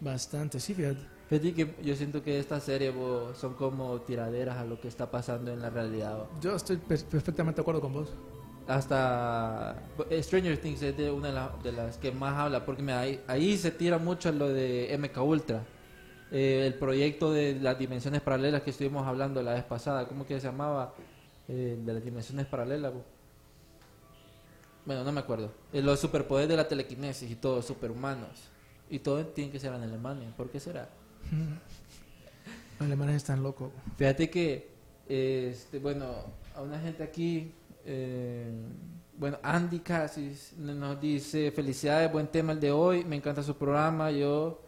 [0.00, 1.00] Bastante, sí, fíjate.
[1.30, 5.52] Que yo siento que estas series bo, son como tiraderas a lo que está pasando
[5.52, 6.16] en la realidad.
[6.18, 6.28] bo.
[6.40, 8.08] Yo estoy per- perfectamente de acuerdo con vos.
[8.68, 9.76] Hasta
[10.10, 13.20] eh, Stranger Things es de una de, la- de las que más habla, porque ahí,
[13.26, 15.62] ahí se tira mucho lo de MK Ultra.
[16.30, 20.38] Eh, el proyecto de las dimensiones paralelas que estuvimos hablando la vez pasada, ¿cómo que
[20.38, 20.94] se llamaba?
[21.48, 22.92] Eh, de las dimensiones paralelas.
[22.94, 23.02] bo.
[24.86, 25.50] Bueno, no me acuerdo.
[25.72, 28.30] Eh, los superpoderes de la telequinesis y todos superhumanos.
[28.88, 30.32] Y todo tiene que ser en Alemania.
[30.36, 30.88] ¿Por qué será?
[32.78, 33.70] Los alemanes están locos.
[33.98, 34.68] Fíjate que,
[35.08, 36.06] este, bueno,
[36.56, 37.52] a una gente aquí,
[37.84, 38.50] eh,
[39.16, 44.10] bueno, Andy Casis nos dice, felicidades, buen tema el de hoy, me encanta su programa,
[44.10, 44.62] yo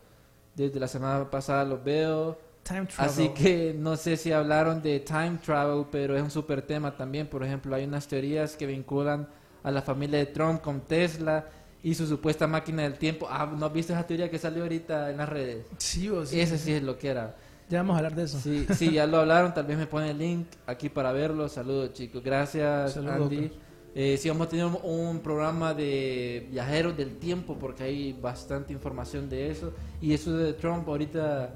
[0.55, 3.11] desde la semana pasada los veo, Time travel.
[3.11, 7.27] así que no sé si hablaron de time travel, pero es un super tema también,
[7.27, 9.27] por ejemplo, hay unas teorías que vinculan
[9.63, 11.47] a la familia de Trump con Tesla
[11.83, 13.27] y su supuesta máquina del tiempo.
[13.31, 15.67] Ah, ¿no has visto esa teoría que salió ahorita en las redes?
[15.79, 16.41] Sí, o sí.
[16.41, 17.35] Ese sí es lo que era.
[17.73, 18.39] Ya vamos a hablar de eso.
[18.39, 21.49] Sí, sí, ya lo hablaron, tal vez me ponen el link aquí para verlo.
[21.49, 23.51] Saludos chicos, gracias Saludos, Andy.
[23.95, 28.75] Eh, sí, vamos a tener un, un programa de viajeros del tiempo porque hay bastante
[28.75, 29.73] información de eso.
[30.03, 31.55] Y eso de Trump ahorita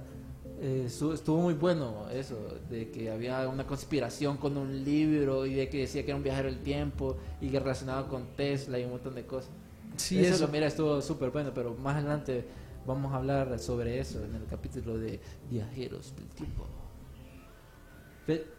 [0.62, 2.38] eh, su- estuvo muy bueno, eso,
[2.70, 6.22] de que había una conspiración con un libro y de que decía que era un
[6.24, 9.50] viajero del tiempo y que relacionado con Tesla y un montón de cosas.
[9.98, 10.46] Sí, eso, eso.
[10.46, 12.46] lo mira, estuvo súper bueno, pero más adelante
[12.86, 15.20] vamos a hablar sobre eso en el capítulo de
[15.50, 16.66] Viajeros del Tiempo.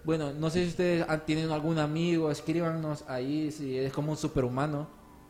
[0.04, 4.88] Bueno, no sé si ustedes tienen algún amigo, escríbanos ahí si es como un superhumano.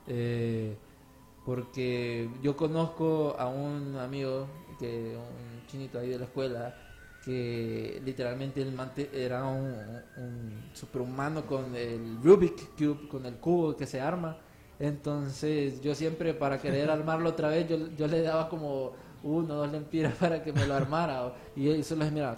[0.08, 0.78] eh,
[1.46, 6.76] porque yo conozco a un amigo, que un chinito ahí de la escuela,
[7.24, 9.74] que literalmente él mante- era un,
[10.18, 14.38] un superhumano con el Rubik Cube, con el cubo que se arma.
[14.80, 18.92] Entonces yo siempre para querer armarlo otra vez, yo, yo le daba como
[19.24, 21.34] uno o dos lempiras para que me lo armara.
[21.56, 22.38] y él solo se miraba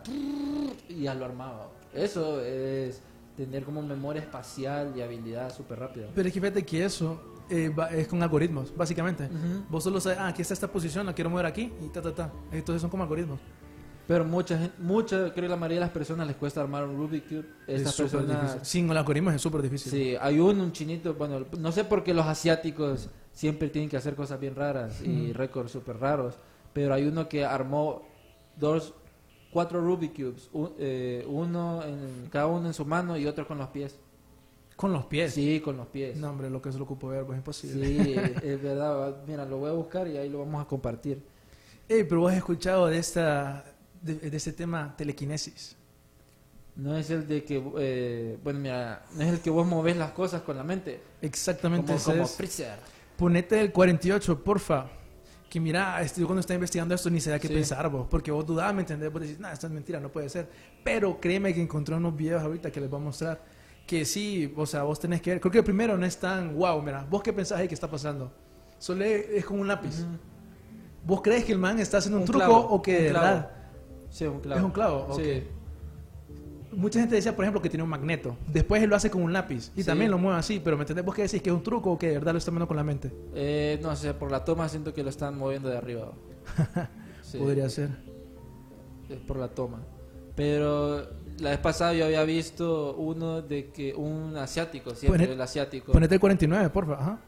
[0.87, 1.69] y ya lo armaba.
[1.93, 3.01] Eso es
[3.35, 6.07] tener como memoria espacial y habilidad súper rápida.
[6.13, 9.29] Pero es que fíjate que eso eh, va- es con algoritmos, básicamente.
[9.69, 12.13] Vos solo sabes, ah, aquí está esta posición, la quiero mover aquí y ta, ta,
[12.13, 12.31] ta.
[12.51, 13.39] Entonces son como algoritmos.
[14.09, 16.97] Pero mucha gente, mucha, creo que la mayoría de las personas les cuesta armar un
[16.97, 17.45] Rubik Cube.
[17.67, 18.67] Estas es personas.
[18.67, 19.91] Sin algoritmos es súper difícil.
[19.91, 23.97] sí, hay uno, un chinito, bueno, no sé por qué los asiáticos siempre tienen que
[23.97, 26.33] hacer cosas bien raras y récords súper raros,
[26.73, 28.01] pero hay uno que armó
[28.57, 28.95] dos,
[29.51, 33.59] cuatro Rubik Cubes, un- eh, uno en, cada uno en su mano y otro con
[33.59, 33.95] los pies.
[34.75, 35.35] Con los pies.
[35.35, 36.17] Sí, con los pies.
[36.17, 37.85] No, hombre, lo que se lo ocupo ver, pues es imposible.
[37.85, 38.15] Sí,
[38.47, 39.17] es verdad.
[39.27, 41.21] Mira, lo voy a buscar y ahí lo vamos a compartir.
[41.87, 43.65] Ey, pero vos has escuchado de esta
[44.01, 45.75] de, de este tema telequinesis.
[46.75, 50.11] No es el de que, eh, bueno, mira, no es el que vos movés las
[50.11, 51.01] cosas con la mente.
[51.21, 52.63] Exactamente Como, como es.
[53.17, 54.87] Ponete el 48, porfa.
[55.49, 57.53] Que mira, este, yo cuando estaba investigando esto ni sabía qué Sí.
[57.55, 59.11] pensar vos, porque vos dudabas, ¿me entendés?
[59.11, 60.47] Vos decís, no, esto es mentira, no puede ser.
[60.83, 63.43] Pero créeme que encontré unos videos ahorita que les voy a mostrar
[63.87, 65.41] que sí, o sea, vos tenés que ver.
[65.41, 67.89] Creo que el primero no es tan wow, mira, vos qué pensás ahí que está
[67.89, 68.31] pasando.
[68.77, 70.05] Solo es, es como un lápiz.
[71.03, 73.51] ¿Vos crees que el man está haciendo un, Un truco clavo, o que de verdad?
[74.09, 74.59] Sí, un clavo.
[74.59, 75.07] Es un clavo.
[75.15, 75.43] Sí.
[76.71, 78.35] Mucha gente decía, por ejemplo, que tiene un magneto.
[78.47, 79.87] Después él lo hace con un lápiz y Sí.
[79.87, 81.03] también lo mueve así, pero ¿me entendés?
[81.03, 81.41] ¿Vos qué decís?
[81.41, 83.11] ¿Que es un truco o que de verdad lo está moviendo con la mente?
[83.33, 86.11] Eh, no sé, por la toma siento que lo están moviendo de arriba.
[87.23, 87.89] Sí, Podría ser.
[89.07, 89.81] Es por la toma.
[90.35, 91.07] Pero
[91.39, 95.91] la vez pasada yo había visto uno de que un asiático, siempre Ponet- el asiático,
[95.91, 96.93] Ponete el 49, porfa.
[96.93, 97.19] Ajá.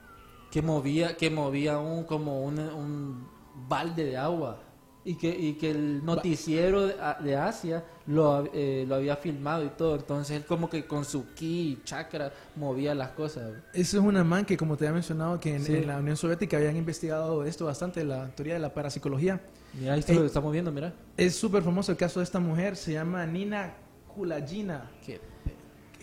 [0.49, 3.27] que movía, que movía un como un, un
[3.69, 4.59] balde de agua.
[5.03, 9.69] Y que, y que el noticiero de, de Asia lo, eh, lo había filmado y
[9.69, 9.95] todo.
[9.95, 11.45] Entonces él como que con su ki
[11.79, 13.51] y chakra movía las cosas.
[13.73, 15.73] Eso es una man que, como te había mencionado, que en, Sí.
[15.75, 19.41] en la Unión Soviética habían investigado esto bastante, la teoría de la parapsicología.
[19.73, 20.19] Mira, ahí está Ey.
[20.19, 20.93] lo estamos viendo, mira.
[21.17, 23.73] Es súper famoso el caso de esta mujer, se llama Nina
[24.13, 24.91] Kulagina.
[25.03, 25.19] Que-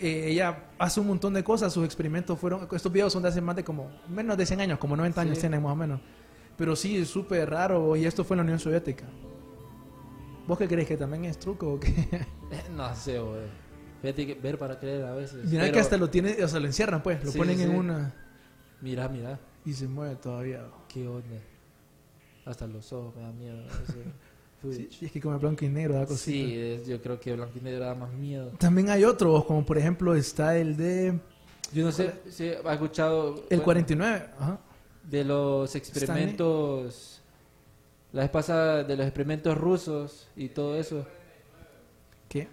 [0.01, 3.39] eh, ella hace un montón de cosas, sus experimentos fueron, estos videos son de hace
[3.41, 5.41] más de como, menos de 100 años, como 90 años Sí.
[5.41, 5.99] tienen más o menos.
[6.59, 9.05] Pero sí, es súper raro y esto fue en la Unión Soviética.
[10.45, 11.93] ¿Vos qué crees que también es truco o qué?
[12.75, 13.41] No sé, güey.
[14.01, 15.45] Fíjate que ver para creer a veces.
[15.45, 17.63] Mira Pero- que hasta lo tiene, o sea, lo encierran pues, lo Sí, ponen sí,
[17.63, 18.13] en una
[18.81, 19.39] Mira, mira.
[19.65, 20.63] y se mueve todavía.
[20.87, 21.37] Qué onda.
[22.45, 23.63] Hasta los ojos me da miedo.
[24.61, 26.25] Sí, es que como blanco y negro da cosita.
[26.25, 28.49] Sí, es- yo creo que Blanco y Negro da más miedo.
[28.57, 31.17] También hay otros, como por ejemplo está el de
[31.71, 34.25] Yo no sé si ha escuchado el bueno, 49.
[34.37, 34.59] Ajá.
[35.09, 37.21] De los experimentos.
[38.11, 41.05] La vez pasada de los experimentos rusos y todo eso.
[42.27, 42.47] ¿Qué?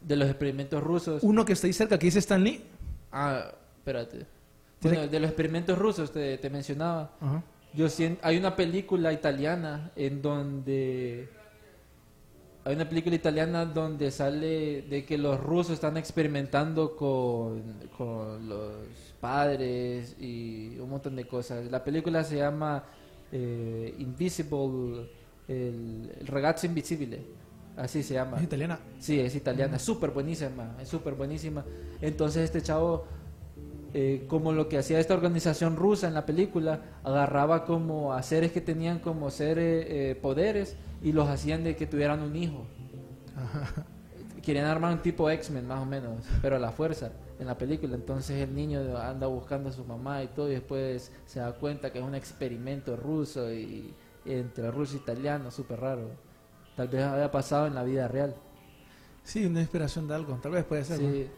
[0.00, 1.22] De los experimentos rusos.
[1.22, 2.62] Uno que está ahí cerca que dice Stan Lee.
[3.10, 4.26] Ah, espérate.
[4.80, 7.10] Bueno, de los experimentos rusos te, te mencionaba.
[7.20, 7.42] Ajá.
[7.74, 11.28] Yo siento, hay una película italiana en donde
[12.68, 17.62] hay una película italiana donde sale de que los rusos están experimentando con,
[17.96, 18.74] con los
[19.22, 21.70] padres y un montón de cosas.
[21.70, 22.84] La película se llama
[23.32, 25.08] eh, Invisible,
[25.48, 27.22] el, el ragazzo invisibile,
[27.74, 28.36] así se llama.
[28.36, 28.78] Es italiana.
[28.98, 31.64] Sí, es italiana, es súper buenísima, es súper buenísima.
[32.02, 33.06] Entonces este chavo,
[33.94, 38.52] eh, como lo que hacía esta organización rusa en la película, agarraba como a seres
[38.52, 42.66] que tenían como seres eh, poderes y los hacían de que tuvieran un hijo.
[44.42, 47.94] Querían armar un tipo X-Men más o menos, pero a la fuerza en la película.
[47.94, 51.92] Entonces el niño anda buscando a su mamá y todo y después se da cuenta
[51.92, 53.94] que es un experimento ruso y
[54.24, 56.10] entre ruso e italiano, súper raro.
[56.76, 58.34] Tal vez haya pasado en la vida real.
[59.24, 60.34] Sí, una inspiración de algo.
[60.36, 61.00] Tal vez puede ser.
[61.00, 61.10] ¿no?
[61.10, 61.28] Sí,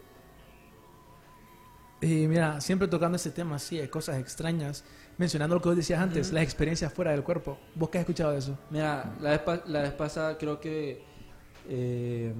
[2.01, 4.83] Y mira, siempre tocando este tema así, de cosas extrañas,
[5.21, 7.57] mencionando lo que vos decías antes, las experiencias fuera del cuerpo.
[7.75, 8.57] ¿Vos qué has escuchado de eso?
[8.71, 11.03] Mira, la vez, la vez pasada creo que...
[11.69, 12.33] eh,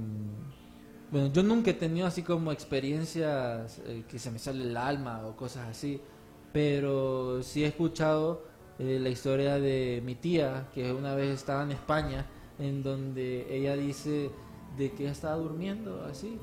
[1.11, 5.21] bueno, yo nunca he tenido así como experiencias eh, que se me sale el alma
[5.27, 6.01] o cosas así,
[6.53, 8.43] pero sí he escuchado
[8.79, 12.25] eh, la historia de mi tía, que una vez estaba en España,
[12.59, 14.31] en donde ella dice
[14.77, 16.39] de que estaba durmiendo así.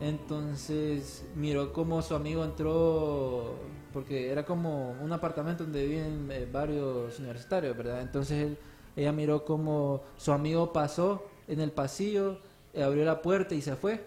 [0.00, 3.54] Entonces miró como su amigo entró,
[3.98, 8.02] porque era como un apartamento donde viven eh, varios universitarios, ¿verdad?
[8.02, 8.58] Entonces él-
[8.96, 12.38] ella miró como su amigo pasó en el pasillo,
[12.74, 14.04] eh, abrió la puerta y se fue.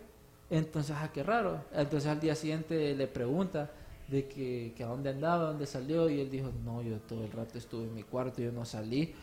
[0.50, 1.64] Entonces, ah, qué raro.
[1.74, 3.72] Entonces al día siguiente le pregunta
[4.08, 7.32] de que, que a dónde andaba, dónde salió, y él dijo, no, yo todo el
[7.32, 9.14] rato estuve en mi cuarto, yo no salí,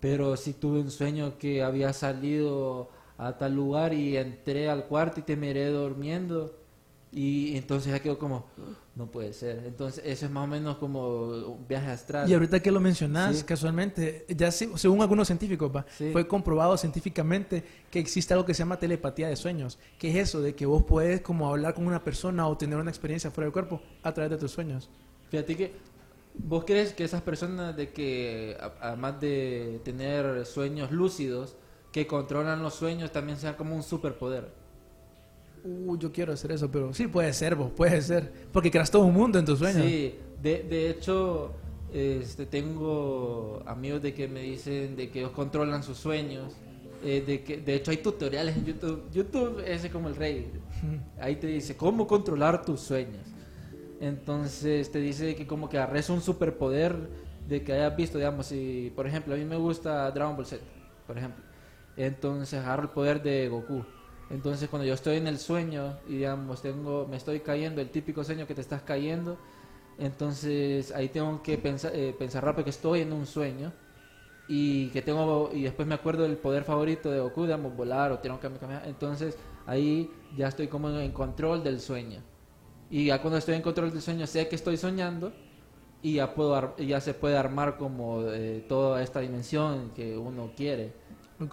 [0.00, 5.20] pero sí tuve un sueño que había salido a tal lugar y entré al cuarto
[5.20, 6.54] y te miré durmiendo.
[7.16, 8.44] Y entonces ya quedó como,
[8.96, 9.62] no puede ser.
[9.66, 12.28] Entonces eso es más o menos como un viaje astral.
[12.28, 13.44] Y ahorita que lo mencionás, Sí.
[13.44, 16.10] casualmente, ya se- según algunos científicos, va, Sí.
[16.10, 20.42] fue comprobado científicamente que existe algo que se llama telepatía de sueños, que es eso,
[20.42, 23.52] de que vos puedes como hablar con una persona o tener una experiencia fuera del
[23.52, 24.90] cuerpo a través de tus sueños.
[25.30, 25.72] Fíjate que
[26.36, 31.54] vos crees que esas personas de que a- además de tener sueños lúcidos
[31.92, 34.63] que controlan los sueños también sea como un superpoder.
[35.64, 39.02] Uh, yo quiero hacer eso, pero sí puede ser, vos, puede ser, porque creas todo
[39.04, 39.82] un mundo en tus sueños.
[39.82, 41.52] Sí, de, de hecho
[41.92, 46.52] este tengo amigos de que me dicen de que ellos controlan sus sueños.
[47.04, 49.02] eh, de que de hecho hay tutoriales en YouTube.
[49.12, 50.50] YouTube es como el rey.
[51.20, 53.26] Ahí te dice cómo controlar tus sueños.
[54.00, 56.96] Entonces te dice que como que agarres un superpoder
[57.48, 60.62] de que hayas visto, digamos, si por ejemplo a mí me gusta Dragon Ball Z,
[61.06, 61.44] por ejemplo.
[61.96, 63.84] Entonces agarro el poder de Goku.
[64.30, 68.24] Entonces cuando yo estoy en el sueño y digamos tengo me estoy cayendo, el típico
[68.24, 69.36] sueño que te estás cayendo,
[69.98, 73.72] entonces ahí tengo que pensar, eh, pensar rápido que estoy en un sueño
[74.48, 78.18] y que tengo y después me acuerdo del poder favorito de Goku, digamos volar o
[78.18, 82.20] tirar un cambio, entonces ahí ya estoy como en control del sueño.
[82.90, 85.32] Y ya cuando estoy en control del sueño sé que estoy soñando
[86.02, 90.92] y ya puedo ya se puede armar como eh, toda esta dimensión que uno quiere.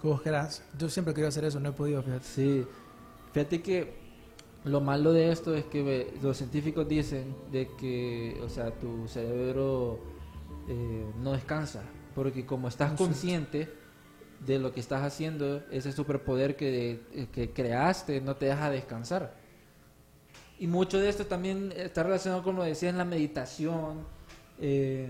[0.00, 0.62] Que vos querás.
[0.78, 2.24] Yo siempre quería hacer eso, no he podido, fíjate.
[2.24, 2.66] Sí,
[3.32, 3.94] fíjate que
[4.64, 9.08] lo malo de esto es que ve, los científicos dicen de que, o sea, tu
[9.08, 9.98] cerebro
[10.68, 11.82] eh, no descansa,
[12.14, 13.68] porque como estás consciente
[14.46, 19.34] de lo que estás haciendo, ese superpoder que, eh, que creaste no te deja descansar.
[20.58, 24.06] Y mucho de esto también está relacionado con lo que decía en la meditación.
[24.60, 25.08] eh,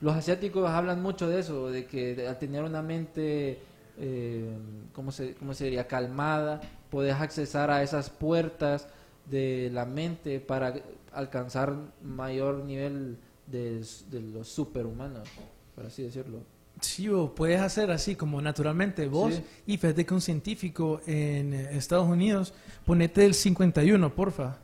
[0.00, 3.60] los asiáticos hablan mucho de eso, de que al tener una mente,
[3.98, 4.56] eh,
[4.92, 5.86] ¿cómo, se, ¿cómo se diría?
[5.86, 8.88] Calmada, puedes accesar a esas puertas
[9.26, 10.74] de la mente para
[11.12, 15.28] alcanzar mayor nivel de, de los superhumanos,
[15.74, 16.40] por así decirlo.
[16.80, 19.34] Sí, vos puedes hacer así como naturalmente vos.
[19.34, 19.44] Sí.
[19.66, 24.58] Y fíjate que un científico en Estados Unidos, ponete el 51, porfa.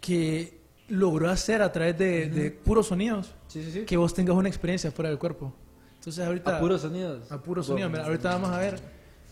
[0.00, 3.84] que logró hacer a través de, de puros sonidos sí, sí.
[3.84, 5.54] que vos tengas una experiencia fuera del cuerpo.
[6.02, 6.56] Entonces ahorita...
[6.56, 7.30] A puros sonidos.
[7.30, 7.92] A puros sonidos.
[7.92, 8.80] Mira, ahorita vamos a ver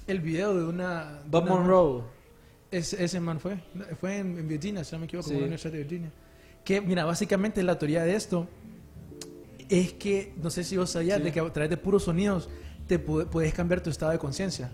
[0.06, 1.18] el video de una...
[1.28, 2.02] Bob una- Monroe.
[2.70, 3.58] Ese, ese man fue.
[4.00, 5.34] Fue en, en Virginia, si no me equivoco, Sí.
[5.34, 6.12] en la Universidad de Virginia.
[6.64, 8.46] Que, mira, básicamente la teoría de esto
[9.68, 11.24] es que, no sé si vos sabías, Sí.
[11.24, 12.48] de que a través de puros sonidos
[12.86, 14.70] te pu- puedes cambiar tu estado de conciencia.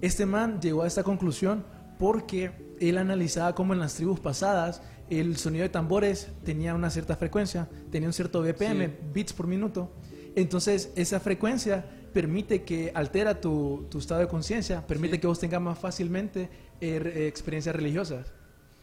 [0.00, 1.64] Este man llegó a esta conclusión
[1.98, 7.14] porque él analizaba cómo en las tribus pasadas el sonido de tambores tenía una cierta
[7.16, 8.92] frecuencia, tenía un cierto BPM, Sí.
[9.14, 9.92] bits por minuto.
[10.36, 15.20] Entonces, esa frecuencia permite que altera tu, tu estado de conciencia, permite Sí.
[15.20, 16.42] que vos tengas más fácilmente
[16.80, 18.32] eh, eh, experiencias religiosas.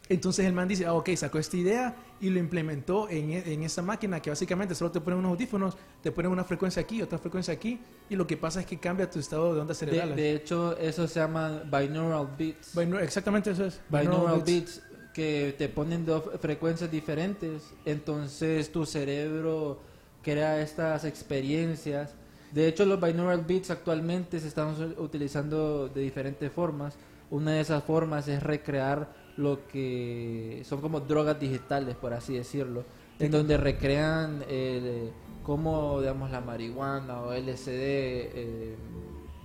[0.09, 3.63] Entonces el man dice, ah, ok, sacó esta idea y lo implementó en, e- en
[3.63, 7.17] esa máquina que básicamente solo te ponen unos audífonos, te ponen una frecuencia aquí, otra
[7.17, 7.79] frecuencia aquí,
[8.09, 10.15] y lo que pasa es que cambia tu estado de ondas De, cerebrales.
[10.17, 12.75] de hecho, eso se llama binaural beats.
[12.75, 13.79] Binaural- exactamente eso es.
[13.89, 14.81] binaural beats.
[14.81, 14.81] beats
[15.13, 19.79] que te ponen dos frecuencias diferentes entonces tu cerebro
[20.23, 22.13] crea estas experiencias.
[22.51, 26.95] De hecho los binaural beats actualmente se están utilizando de diferentes formas.
[27.29, 32.83] Una de esas formas es recrear lo que son como drogas digitales por así decirlo
[33.19, 35.11] en donde recrean el,
[35.43, 38.75] cómo digamos la marihuana o LSD eh,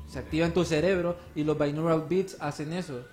[0.06, 3.04] se activa en tu cerebro y los binaural beats hacen eso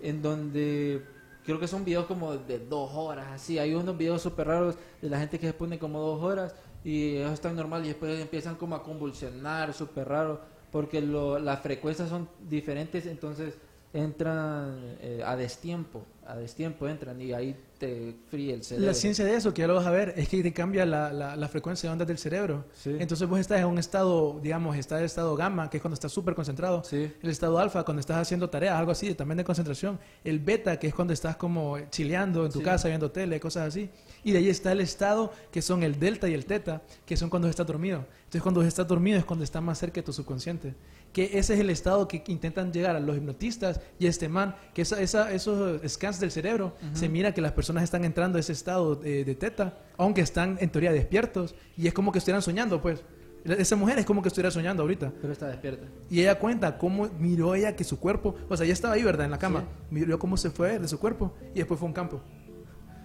[0.00, 1.02] en donde
[1.44, 3.58] creo que son videos como de dos horas, así.
[3.58, 7.16] Hay unos videos súper raros de la gente que se pone como dos horas y
[7.16, 10.40] ellos están normal y después empiezan como a convulsionar, súper raro,
[10.70, 13.56] porque lo, las frecuencias son diferentes, entonces
[13.94, 18.86] entran eh, a destiempo, a destiempo entran y ahí te fríe el cerebro.
[18.88, 21.12] La ciencia de eso, que ya lo vas a ver, es que te cambia la,
[21.12, 22.64] la- la frecuencia de ondas del cerebro.
[22.72, 22.96] Sí.
[22.98, 26.10] Entonces vos estás en un estado, digamos, está el estado gamma, que es cuando estás
[26.12, 26.82] súper concentrado.
[26.84, 27.12] Sí.
[27.22, 29.98] El estado alfa, cuando estás haciendo tareas, algo así, también de concentración.
[30.24, 32.64] El beta, que es cuando estás como chileando en tu Sí.
[32.64, 33.90] casa, viendo tele, cosas así.
[34.24, 37.28] Y de ahí está el estado, que son el delta y el teta, que son
[37.30, 38.06] cuando estás dormido.
[38.24, 40.74] Entonces cuando estás dormido es cuando estás más cerca de tu subconsciente.
[41.14, 44.82] Que ese es el estado que intentan llegar a los hipnotistas y este man, que
[44.82, 48.52] esa, esa- esos scans del cerebro, se mira que las personas están entrando a ese
[48.52, 52.82] estado de, de teta, aunque están en teoría despiertos, y es como que estuvieran soñando,
[52.82, 53.02] pues.
[53.44, 55.12] Esa mujer es como que estuviera soñando ahorita.
[55.20, 55.86] Pero está despierta.
[56.10, 59.26] Y ella cuenta cómo miró ella que su cuerpo, o sea, ella estaba ahí, ¿verdad?
[59.26, 59.60] En la cama.
[59.60, 59.66] Sí.
[59.90, 62.22] Miró cómo se fue de su cuerpo y después fue a un campo.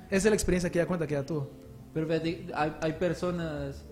[0.07, 1.51] Esa es la experiencia que ella cuenta que ella tuvo.
[1.93, 2.47] Pero hay,
[2.81, 3.83] hay personas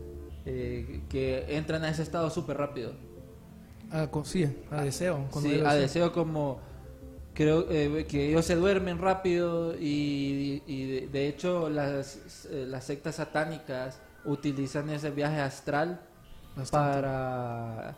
[0.46, 2.94] eh, que entran a ese estado súper rápido.
[3.92, 5.28] A, co- sí, a deseo.
[5.42, 6.60] Sí, a deseo como
[7.34, 12.84] creo eh, que ellos se duermen rápido y, y de, de hecho las, eh, las
[12.86, 16.02] sectas satánicas utilizan ese viaje astral
[16.56, 17.02] Bastante.
[17.02, 17.96] para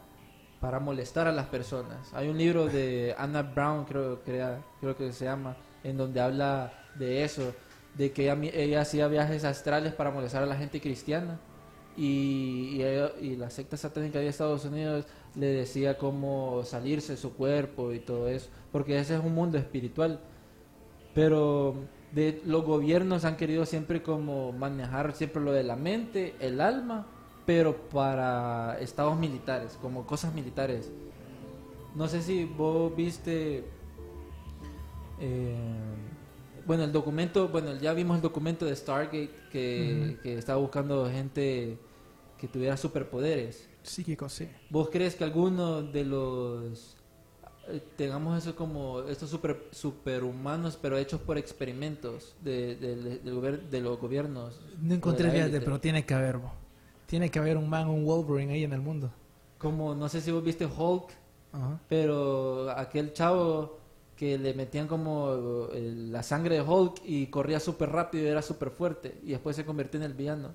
[0.60, 2.14] para molestar a las personas.
[2.14, 6.74] Hay un libro de Anna Brown, creo, crea- creo que se llama, en donde habla
[6.96, 7.54] de eso,
[7.96, 11.40] de que ella, ella hacía viajes astrales para molestar a la gente cristiana
[11.98, 12.82] y,
[13.38, 18.28] la secta satánica de Estados Unidos le decía cómo salirse de su cuerpo y todo
[18.28, 20.20] eso, porque ese es un mundo espiritual.
[21.14, 21.76] Pero
[22.12, 27.08] de, los gobiernos han querido siempre como manejar siempre lo de la mente, el alma,
[27.46, 30.92] pero para estados militares, como cosas militares.
[31.96, 33.66] No sé si vos viste,
[35.20, 35.56] eh,
[36.70, 41.80] bueno, el documento, bueno, ya vimos el documento de Stargate que, que estaba buscando gente
[42.38, 43.68] que tuviera superpoderes.
[43.82, 44.48] Psíquico, sí.
[44.70, 46.96] ¿Vos crees que alguno de los
[47.70, 54.62] eh, tengamos eso como estos super superhumanos pero hechos por experimentos de, de- los gobiernos?
[54.80, 56.52] No encontré fíjate, pero tiene que haber, bo.
[57.08, 59.10] Tiene que haber un man, un Wolverine ahí en el mundo.
[59.58, 61.10] Como no sé si vos viste Hulk,
[61.88, 63.79] pero aquel chavo
[64.20, 68.42] que le metían como eh, la sangre de Hulk y corría súper rápido y era
[68.42, 70.50] súper fuerte y después se convirtió en el villano.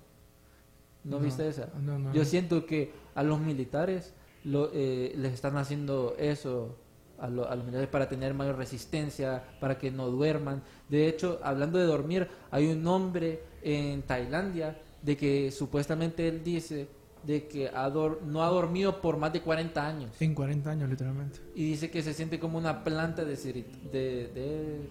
[1.05, 1.69] ¿No, No, viste esa?
[1.83, 4.13] no, no, Yo siento que a los militares
[4.45, 6.77] lo, eh, les están haciendo eso
[7.19, 10.63] a, lo- a los militares para tener mayor resistencia, para que no duerman.
[10.91, 16.89] De hecho, hablando de dormir, hay un hombre en Tailandia de que supuestamente él dice
[17.27, 21.41] de que ha no ha dormido por más de 40 años En 40 años, literalmente.
[21.55, 24.89] y dice que se siente como una planta de, de, de-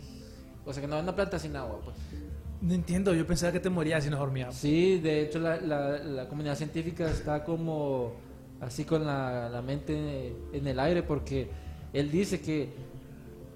[0.65, 1.95] o sea que no es una planta sin agua pues
[2.61, 4.55] No entiendo, yo pensaba que te morías si no dormías.
[4.55, 8.13] sí de hecho la, la, la comunidad científica está como
[8.61, 11.49] así con la, la mente en el aire porque
[11.91, 12.69] él dice que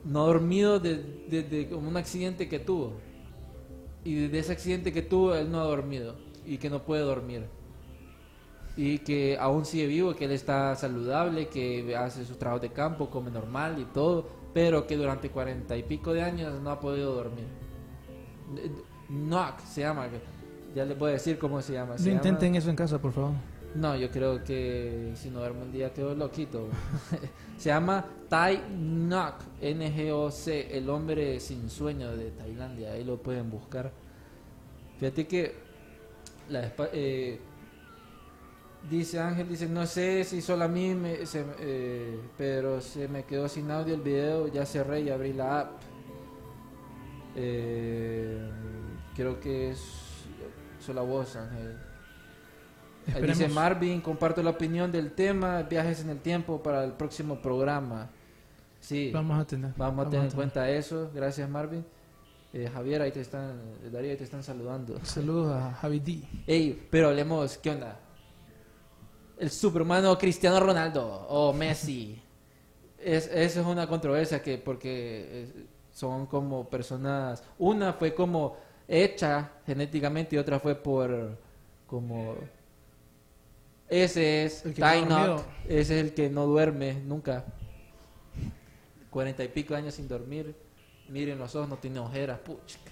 [0.06, 2.94] no ha dormido desde de, un accidente que tuvo
[4.04, 6.16] y de ese accidente que tuvo él no ha dormido
[6.46, 7.46] y que no puede dormir
[8.78, 13.10] y que aún sigue vivo, que él está saludable, que hace sus trabajos de campo,
[13.10, 17.14] come normal y todo, pero que durante cuarenta y pico de años no ha podido
[17.14, 17.46] dormir.
[19.10, 20.08] Knock se llama.
[20.76, 21.94] Ya les voy a decir cómo se llama.
[21.94, 23.32] No llama- intenten eso en casa, por favor.
[23.74, 26.68] No, yo creo que si no duermo un día quedo loquito.
[27.58, 32.92] se llama Tai Nok, N-G-O-C, el hombre sin sueño de Tailandia.
[32.94, 33.92] Ahí lo pueden buscar.
[35.00, 35.56] Fíjate que
[36.50, 37.40] la eh,
[38.90, 43.24] dice Ángel, dice, no sé si solo a mí, me- se- eh, pero se me
[43.26, 45.72] quedó sin audio el video, ya cerré y abrí la app.
[47.36, 48.50] Eh,
[49.16, 49.80] creo que es
[50.80, 51.78] solo vos, Ángel.
[53.16, 53.22] Ahí.
[53.24, 58.10] Dice Marvin, comparto la opinión del tema, viajes en el tiempo para el próximo programa.
[58.80, 59.72] Sí, vamos, Vamos a tener.
[59.80, 61.10] a tener en cuenta eso.
[61.14, 61.86] Gracias Marvin.
[62.54, 63.60] Eh, Javier, ahí te están,
[63.92, 65.00] Darío, ahí te están saludando.
[65.04, 66.22] Saludos a Javi D.
[66.48, 68.00] Ey, pero hablemos, ¿qué onda?
[69.38, 72.22] El superhumano Cristiano Ronaldo o Messi.
[72.98, 78.58] Es, eso es una controversia que porque son como personas, una fue como
[78.88, 81.38] hecha genéticamente y otra fue por
[81.86, 82.36] como
[83.88, 85.46] ese es dormido.
[85.66, 87.46] ese es el que no duerme nunca.
[89.10, 90.56] Cuarenta y pico años sin dormir.
[91.10, 92.92] Miren los ojos, no tiene ojeras, puchica.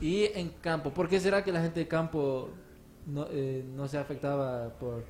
[0.00, 2.50] Y en campo, ¿por qué será que la gente de campo
[3.06, 5.02] no, eh, no se afectaba por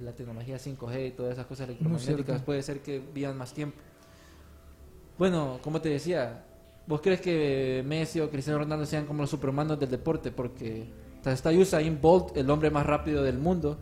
[0.00, 2.42] la tecnología 5G y todas esas cosas electromagnéticas?
[2.42, 3.76] Puede ser que vivan más tiempo.
[5.18, 6.44] Bueno, como te decía,
[6.86, 10.30] ¿vos crees que Messi o Cristiano Ronaldo sean como los superhumanos del deporte?
[10.30, 10.86] Porque
[11.24, 13.78] está Usain Bolt, el hombre más rápido del mundo,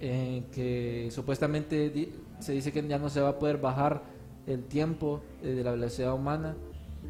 [0.00, 4.02] eh, que supuestamente di- se dice que ya no se va a poder bajar
[4.46, 6.56] el tiempo eh, de la velocidad humana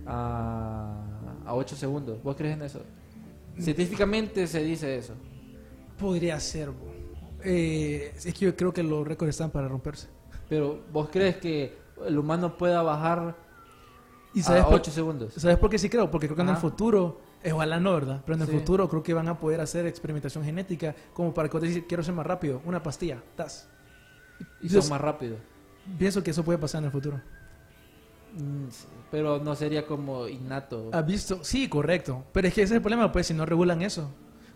[0.06, 2.22] a, a 8 segundos.
[2.22, 2.80] ¿Vos crees en eso?
[3.58, 5.14] Científicamente se dice eso.
[5.98, 6.70] Podría ser.
[7.44, 10.08] Eh, es que yo creo que los récords están para romperse.
[10.48, 11.76] Pero ¿vos crees que
[12.06, 13.36] el humano pueda bajar
[14.34, 15.34] ¿Y sabes a por, 8 segundos?
[15.34, 16.10] ¿sabes por qué sí creo?
[16.10, 18.22] Porque creo que en el futuro, eh, ojalá no, ¿verdad?
[18.24, 18.58] Pero en el Sí.
[18.58, 22.02] futuro creo que van a poder hacer experimentación genética como para que vos decís, quiero
[22.02, 23.68] ser más rápido, una pastilla, tas.
[24.60, 25.38] Y son más rápidos.
[25.98, 27.20] Pienso que eso puede pasar en el futuro.
[28.34, 28.68] Mm,
[29.10, 30.88] Pero no sería como innato.
[30.92, 31.44] ¿Has visto?
[31.44, 32.24] Sí, correcto.
[32.32, 34.10] Pero es que ese es el problema, pues, si no regulan eso.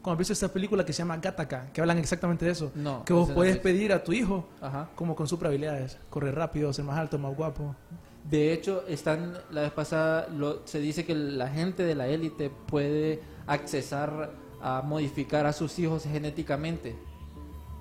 [0.07, 2.71] Cuando has visto esta película que se llama Gattaca, que hablan exactamente de eso.
[2.77, 3.61] No, Que vos puedes es.
[3.61, 4.89] pedir a tu hijo Ajá.
[4.95, 5.99] como con super habilidades.
[6.11, 7.75] Correr rápido, ser más alto, más guapo.
[8.23, 12.51] De hecho, están la vez pasada lo- se dice que la gente de la élite
[12.69, 14.31] puede accesar
[14.63, 16.95] a modificar a sus hijos genéticamente.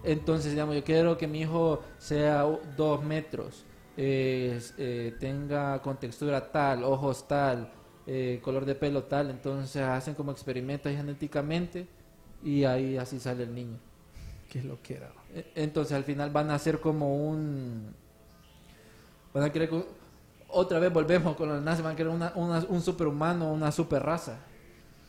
[0.03, 2.43] Entonces, digamos, yo quiero que mi hijo sea
[2.76, 3.65] dos metros,
[3.97, 7.71] eh, eh, tenga contextura tal, ojos tal,
[8.07, 9.30] eh, color de pelo tal.
[9.30, 11.88] Entonces hacen como experimentos genéticamente
[12.46, 13.78] y ahí así sale el niño.
[14.50, 15.12] Que es lo que era.
[15.34, 17.93] E- Entonces al final van a ser como un...
[19.34, 19.70] Van a querer...
[20.48, 24.02] Otra vez volvemos con los nazis, van a querer una, una- un superhumano, una super
[24.02, 24.38] raza.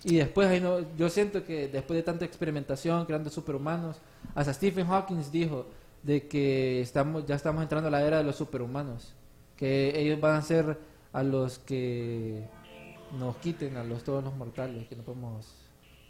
[0.02, 3.98] Y después, ahí no, yo siento que después de tanta experimentación, creando superhumanos,
[4.34, 5.66] hasta Stephen Hawking dijo
[6.02, 9.12] de que estamos, ya estamos entrando a la era de los superhumanos.
[9.56, 10.78] Que ellos van a ser
[11.12, 12.44] a los que
[13.18, 15.46] nos quiten, a los todos los mortales, que no podemos...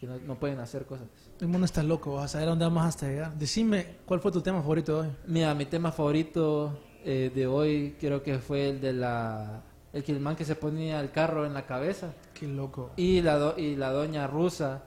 [0.07, 1.07] Que no, no pueden hacer cosas.
[1.41, 3.35] El mundo está loco, vas a saber a dónde vamos hasta llegar.
[3.39, 5.15] Decime, ¿cuál fue tu tema favorito de hoy?
[5.27, 9.63] Mira, mi tema favorito eh, de hoy creo que fue el de la...
[9.93, 12.13] El que el man que se ponía el carro en la cabeza.
[12.35, 12.91] Qué loco.
[12.97, 14.83] Y la, do- y la doña rusa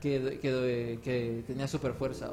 [0.00, 2.32] que, que, que tenía super fuerza.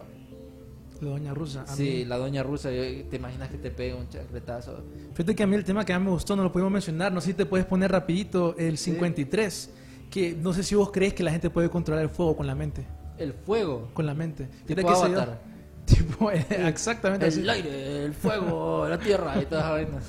[1.01, 1.61] La doña rusa.
[1.63, 4.81] A Sí, mí- la doña rusa, te imaginas que te pega un chancletazo.
[5.13, 7.11] Fíjate que a mí el tema que más me gustó no lo pudimos mencionar.
[7.11, 9.69] No sé si te puedes poner rapidito el 53.
[10.09, 12.55] Que no sé si vos crees que la gente puede controlar el fuego con la
[12.55, 12.85] mente.
[13.17, 13.89] El fuego.
[13.93, 14.47] Con la mente.
[14.65, 15.41] Tipo que Avatar.
[15.85, 17.41] Tipo, exactamente así.
[17.41, 19.99] El aire, el fuego, la tierra y toda esa vaina.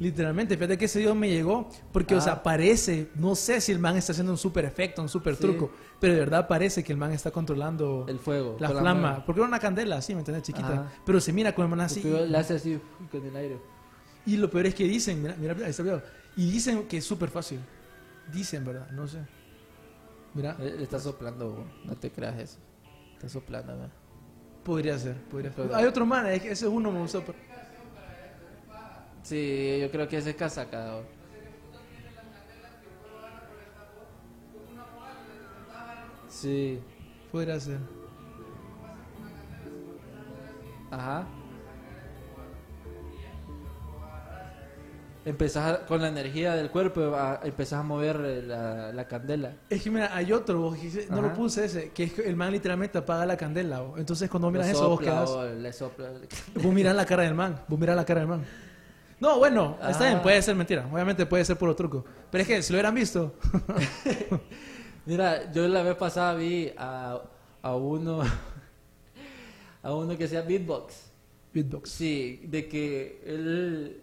[0.00, 2.22] Literalmente, fíjate que ese video me llegó porque, o Ah.
[2.22, 5.42] sea, parece, no sé si el man está haciendo un super efecto, un super Sí.
[5.42, 5.70] truco,
[6.00, 8.56] pero de verdad parece que el man está controlando El fuego.
[8.58, 10.44] la flama, porque era una candela, así, ¿me entiendes?
[10.44, 10.92] Chiquita, Ajá.
[11.04, 12.02] pero se mira con el man así.
[12.02, 12.80] Le hace así
[13.12, 13.58] con el aire.
[14.26, 16.02] Y lo peor es que dicen, mira, mira, ahí está el video,
[16.36, 17.60] y dicen que es súper fácil.
[18.30, 18.90] Dicen, ¿verdad?
[18.90, 19.18] No sé.
[20.34, 22.58] Mira, Le, le está soplando, no te creas eso.
[23.14, 23.90] Está soplando, ¿verdad?
[24.64, 25.74] podría ser, podría ser.
[25.74, 27.20] Hay otro man, es que ese es uno me gustó.
[27.24, 27.36] pero-
[29.24, 31.00] Sí, yo creo que ese es casaca.
[36.28, 36.80] Sí,
[37.30, 37.78] Podría ser.
[40.90, 41.26] ajá.
[45.24, 49.54] Empezás a- con la energía del cuerpo, a, empezás a mover eh, la, la candela.
[49.70, 50.76] Es que mira, hay otro, vos
[51.10, 53.80] no lo puse ese, que es que el man literalmente apaga la candela.
[53.82, 54.00] vos.
[54.00, 56.10] Entonces cuando vos miras Le eso, vos sopla, o le sopla.
[56.54, 58.44] Vos mirás la cara del man, vos mirás la cara del man.
[59.20, 60.08] No, bueno, está Ah.
[60.08, 60.88] bien, puede ser mentira.
[60.92, 62.04] Obviamente puede ser puro truco.
[62.28, 63.34] Pero es que si lo hubieran visto.
[65.06, 67.20] Mira, yo la vez pasada vi a,
[67.62, 68.22] a uno
[69.82, 71.10] a uno que sea beatbox.
[71.54, 71.90] Beatbox.
[71.90, 74.01] Sí, de que él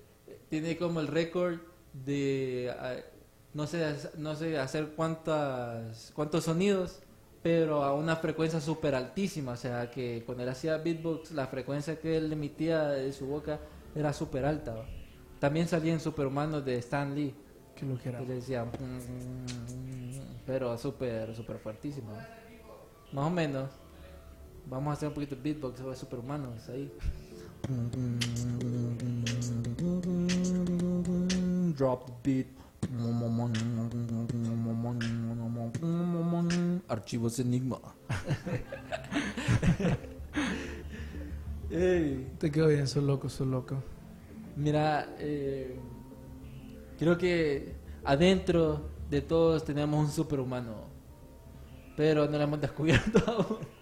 [0.50, 1.60] tiene como el récord
[1.93, 2.95] de ah,
[3.54, 7.02] no sé no sé hacer cuántas cuántos sonidos,
[7.41, 12.00] pero a una frecuencia súper altísima, o sea, que cuando él hacía beatbox la frecuencia
[12.00, 13.60] que él emitía de su boca
[13.95, 14.76] era súper alta.
[14.76, 14.86] ¿va?
[15.39, 17.34] También salía en Superhumanos de Stan Lee.
[17.76, 18.20] Que lo que era.
[18.20, 18.70] Le decía, "Mm",
[20.45, 22.12] pero súper, súper fuertísimo.
[23.14, 23.70] Más o menos.
[24.66, 26.91] Vamos a hacer un poquito de beatbox de superhumanos ahí.
[31.76, 32.60] Drop the beat.
[36.88, 37.80] Archivos Enigma.
[41.70, 42.28] Ey.
[42.39, 43.84] Te quedo bien, sos loco, sos loco.
[44.55, 45.80] Mira, eh,
[46.97, 50.88] creo que adentro de todos tenemos un superhumano,
[51.95, 53.79] pero no lo hemos descubierto aún.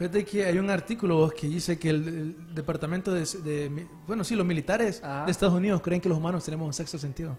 [0.00, 4.34] Fíjate que hay un artículo vos, que dice que el, el departamento de, Bueno, sí,
[4.34, 5.26] los militares Ajá.
[5.26, 7.36] de Estados Unidos creen que los humanos tenemos un sexto sentido.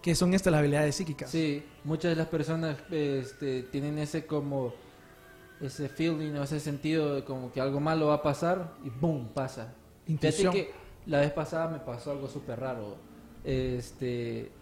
[0.00, 1.28] Que son estas las habilidades psíquicas.
[1.28, 4.72] Sí, muchas de las personas este, tienen ese como
[5.60, 9.30] ese feeling o ese sentido de como que algo malo va a pasar y boom
[9.34, 9.74] pasa.
[10.06, 10.52] Intuición.
[10.52, 12.96] Fíjate que la vez pasada me pasó algo súper raro.
[13.42, 14.52] Este,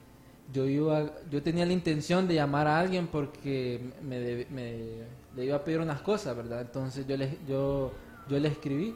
[0.54, 5.56] yo iba, yo tenía la intención de llamar a alguien porque me, me- le iba
[5.56, 6.62] a pedir unas cosas, ¿verdad?
[6.62, 7.92] Entonces yo le, yo,
[8.28, 8.94] yo le escribí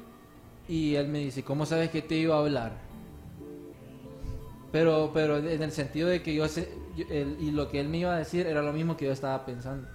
[0.68, 2.72] y él me dice, ¿cómo sabes que te iba a hablar?
[4.72, 7.88] Pero, pero en el sentido de que yo sé, yo- él- y lo que él
[7.88, 9.86] me iba a decir era lo mismo que yo estaba pensando.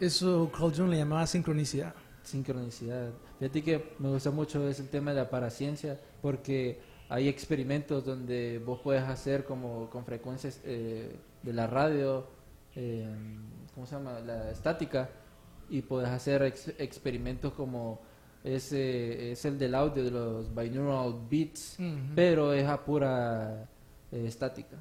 [0.00, 1.94] Eso Carl Jung le llamaba sincronicidad.
[2.24, 3.10] Sincronicidad.
[3.38, 8.80] Fíjate que me gusta mucho ese tema de la paraciencia porque hay experimentos donde vos
[8.82, 12.26] puedes hacer como con frecuencias eh, de la radio,
[12.74, 13.06] eh,
[13.74, 14.20] ¿cómo se llama?
[14.20, 15.08] La estática
[15.70, 18.00] y puedes hacer ex- experimentos como
[18.44, 21.78] ese es el del audio de los binaural beats,
[22.14, 23.68] pero es a pura
[24.10, 24.76] eh, estática.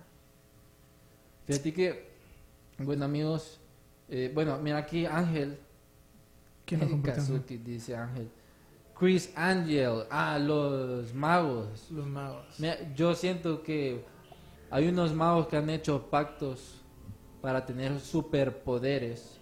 [1.46, 2.12] Fíjate que,
[2.80, 3.60] bueno amigos,
[4.10, 5.58] eh, bueno, mira aquí Ángel,
[6.66, 7.02] ¿Quién?
[7.02, 8.30] Kazuki, dice Ángel.
[8.98, 11.90] Chris Angel, ah, los magos.
[11.92, 12.60] Los magos.
[12.60, 14.04] Mira, yo siento que
[14.70, 16.81] hay unos magos que han hecho pactos
[17.42, 19.40] para tener superpoderes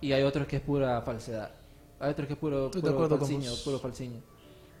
[0.00, 1.50] y hay otros que es pura falsedad.
[1.98, 4.20] Hay otros que es puro, puro falsiño, puro falsiño.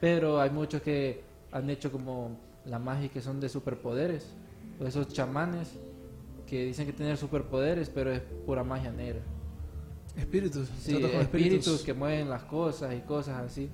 [0.00, 2.36] Pero hay muchos que han hecho como
[2.66, 4.26] la magia que son de superpoderes.
[4.80, 5.72] O esos chamanes
[6.46, 9.20] que dicen que tienen superpoderes, pero es pura magia negra.
[10.16, 10.68] Espíritus.
[10.78, 11.82] Sí, con espíritus.
[11.82, 13.70] que mueven las cosas y cosas así.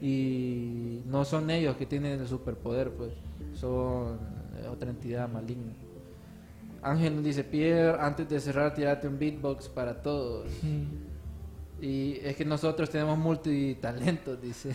[0.00, 3.12] Y no son ellos que tienen el superpoder, pues.
[3.54, 4.18] Son
[4.70, 5.72] otra entidad maligna.
[6.82, 10.48] Ángel nos dice, Pierre, antes de cerrar, tirate un beatbox para todos.
[10.62, 11.82] Mm.
[11.84, 14.72] Y es que nosotros tenemos multitalentos, dice.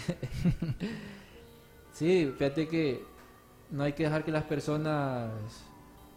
[1.92, 3.04] sí, fíjate que
[3.72, 5.32] no hay que dejar que las personas,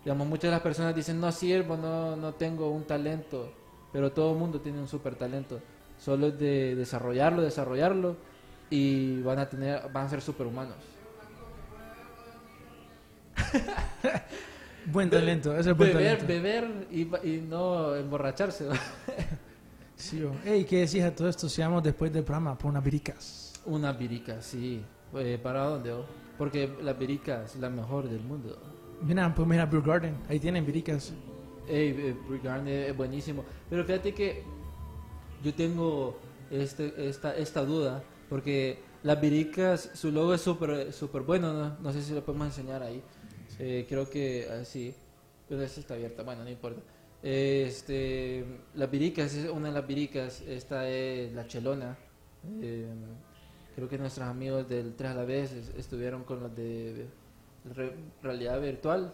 [0.04, 3.52] digamos, muchas de las personas dicen, no sirvo, no, no tengo un talento,
[3.92, 5.60] pero todo el mundo tiene un super talento.
[5.98, 8.16] Solo es de desarrollarlo, desarrollarlo
[8.70, 10.76] y van a tener, van a ser superhumanos.
[14.92, 16.26] Buen talento, ese es buen Beber, talento.
[16.26, 18.66] beber y, y no emborracharse.
[19.98, 20.30] Sí, oh.
[20.44, 21.48] Ey, ¿qué decís a todo esto?
[21.48, 23.54] Si vamos después del programa por unas viricas.
[23.64, 24.82] Una virica, sí.
[25.14, 25.90] Eh, ¿Para dónde?
[25.92, 26.04] oh?
[26.36, 28.58] Porque la virica es la mejor del mundo.
[29.00, 30.14] Mira, pues mira Brew Garden.
[30.28, 31.14] Ahí tienen viricas.
[31.66, 33.42] Ey, eh, Garden es buenísimo.
[33.70, 34.42] Pero fíjate que
[35.42, 36.18] yo tengo
[36.50, 38.02] este, esta, esta duda.
[38.28, 41.54] Porque las viricas, su logo es súper super bueno.
[41.54, 41.76] ¿no?
[41.80, 43.02] No sé si lo podemos enseñar ahí.
[43.58, 44.94] Eh, creo que así.
[45.48, 46.22] Pero esta está abierta.
[46.22, 46.80] Bueno, no importa.
[47.22, 48.44] Este,
[48.74, 50.42] las viricas, una de las viricas.
[50.46, 51.96] Esta es la chelona.
[52.60, 52.86] Eh,
[53.74, 57.06] creo que nuestros amigos del 3 a la vez es- estuvieron con los de
[57.74, 59.12] re- realidad virtual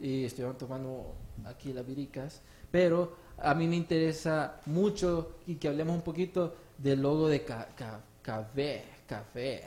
[0.00, 1.14] y estuvieron tomando
[1.44, 2.42] aquí las viricas.
[2.70, 7.68] Pero a mí me interesa mucho y que hablemos un poquito del logo de ca-
[7.76, 9.62] ca- café, café.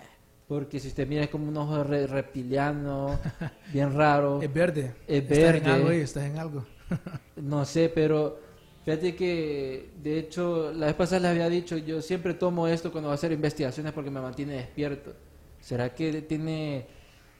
[0.47, 3.19] Porque si usted mira es como un ojo re- reptiliano,
[3.73, 4.41] bien raro.
[4.41, 4.93] Es verde.
[5.07, 5.57] Es Estás verde.
[5.59, 6.65] en algo estás en algo.
[7.35, 8.39] No sé, pero
[8.85, 13.09] fíjate que de hecho la vez pasada les había dicho, yo siempre tomo esto cuando
[13.09, 15.13] voy a hacer investigaciones porque me mantiene despierto.
[15.59, 16.87] ¿Será que tiene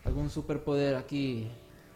[0.03, 1.47] algún superpoder aquí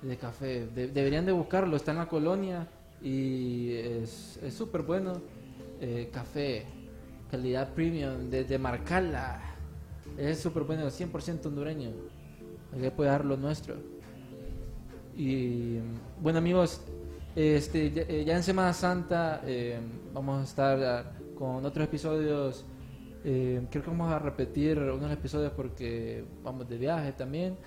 [0.01, 0.65] de café?
[0.67, 2.67] De- deberían de buscarlo, está en la colonia
[3.01, 5.21] y es súper bueno.
[5.81, 6.63] Eh, café,
[7.29, 8.45] calidad premium, de,
[10.17, 11.91] Es súper bueno, 100% hondureño.
[12.73, 13.75] Hay que apoyar lo nuestro.
[15.15, 15.79] Y
[16.19, 16.81] bueno amigos,
[17.35, 19.79] Este, ya, eh, ya en Semana Santa eh,
[20.13, 22.65] vamos a estar ah, con otros episodios.
[23.23, 27.57] eh, creo que vamos a repetir unos episodios porque vamos de viaje también.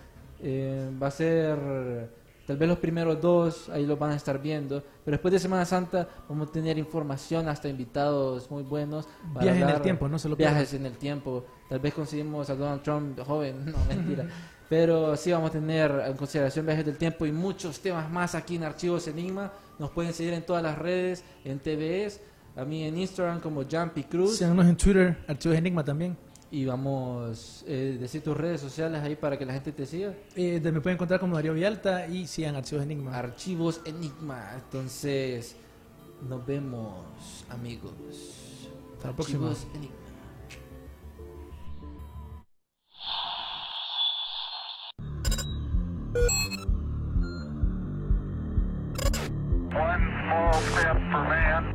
[0.40, 2.10] Eh, va a ser
[2.46, 4.82] tal vez los primeros dos, ahí los van a estar viendo.
[5.04, 9.08] Pero después de Semana Santa vamos a tener información, hasta invitados muy buenos.
[9.32, 11.44] para Viaje en el tiempo, no se lo Viajes en el tiempo.
[11.68, 14.26] Tal vez conseguimos a Donald Trump joven, no mentira.
[14.68, 18.56] Pero sí vamos a tener en consideración viajes del tiempo y muchos temas más aquí
[18.56, 19.52] en Archivos Enigma.
[19.78, 22.20] Nos pueden seguir en todas las redes, en TVS,
[22.56, 24.38] a mí en Instagram como Jumpy Cruz.
[24.38, 26.16] Síganos en Twitter, Archivos Enigma también.
[26.50, 30.14] Y vamos a decir tus redes sociales ahí para que la gente te siga.
[30.36, 33.18] Eh, me pueden encontrar como Darío Vialta y sigan Archivos Enigma.
[33.18, 34.52] Archivos Enigma.
[34.54, 35.56] Entonces,
[36.28, 37.92] nos vemos, amigos.
[38.94, 39.48] Hasta la próxima.
[39.48, 40.03] Archivos Enigma.
[46.14, 46.30] One
[50.22, 51.74] small step for man.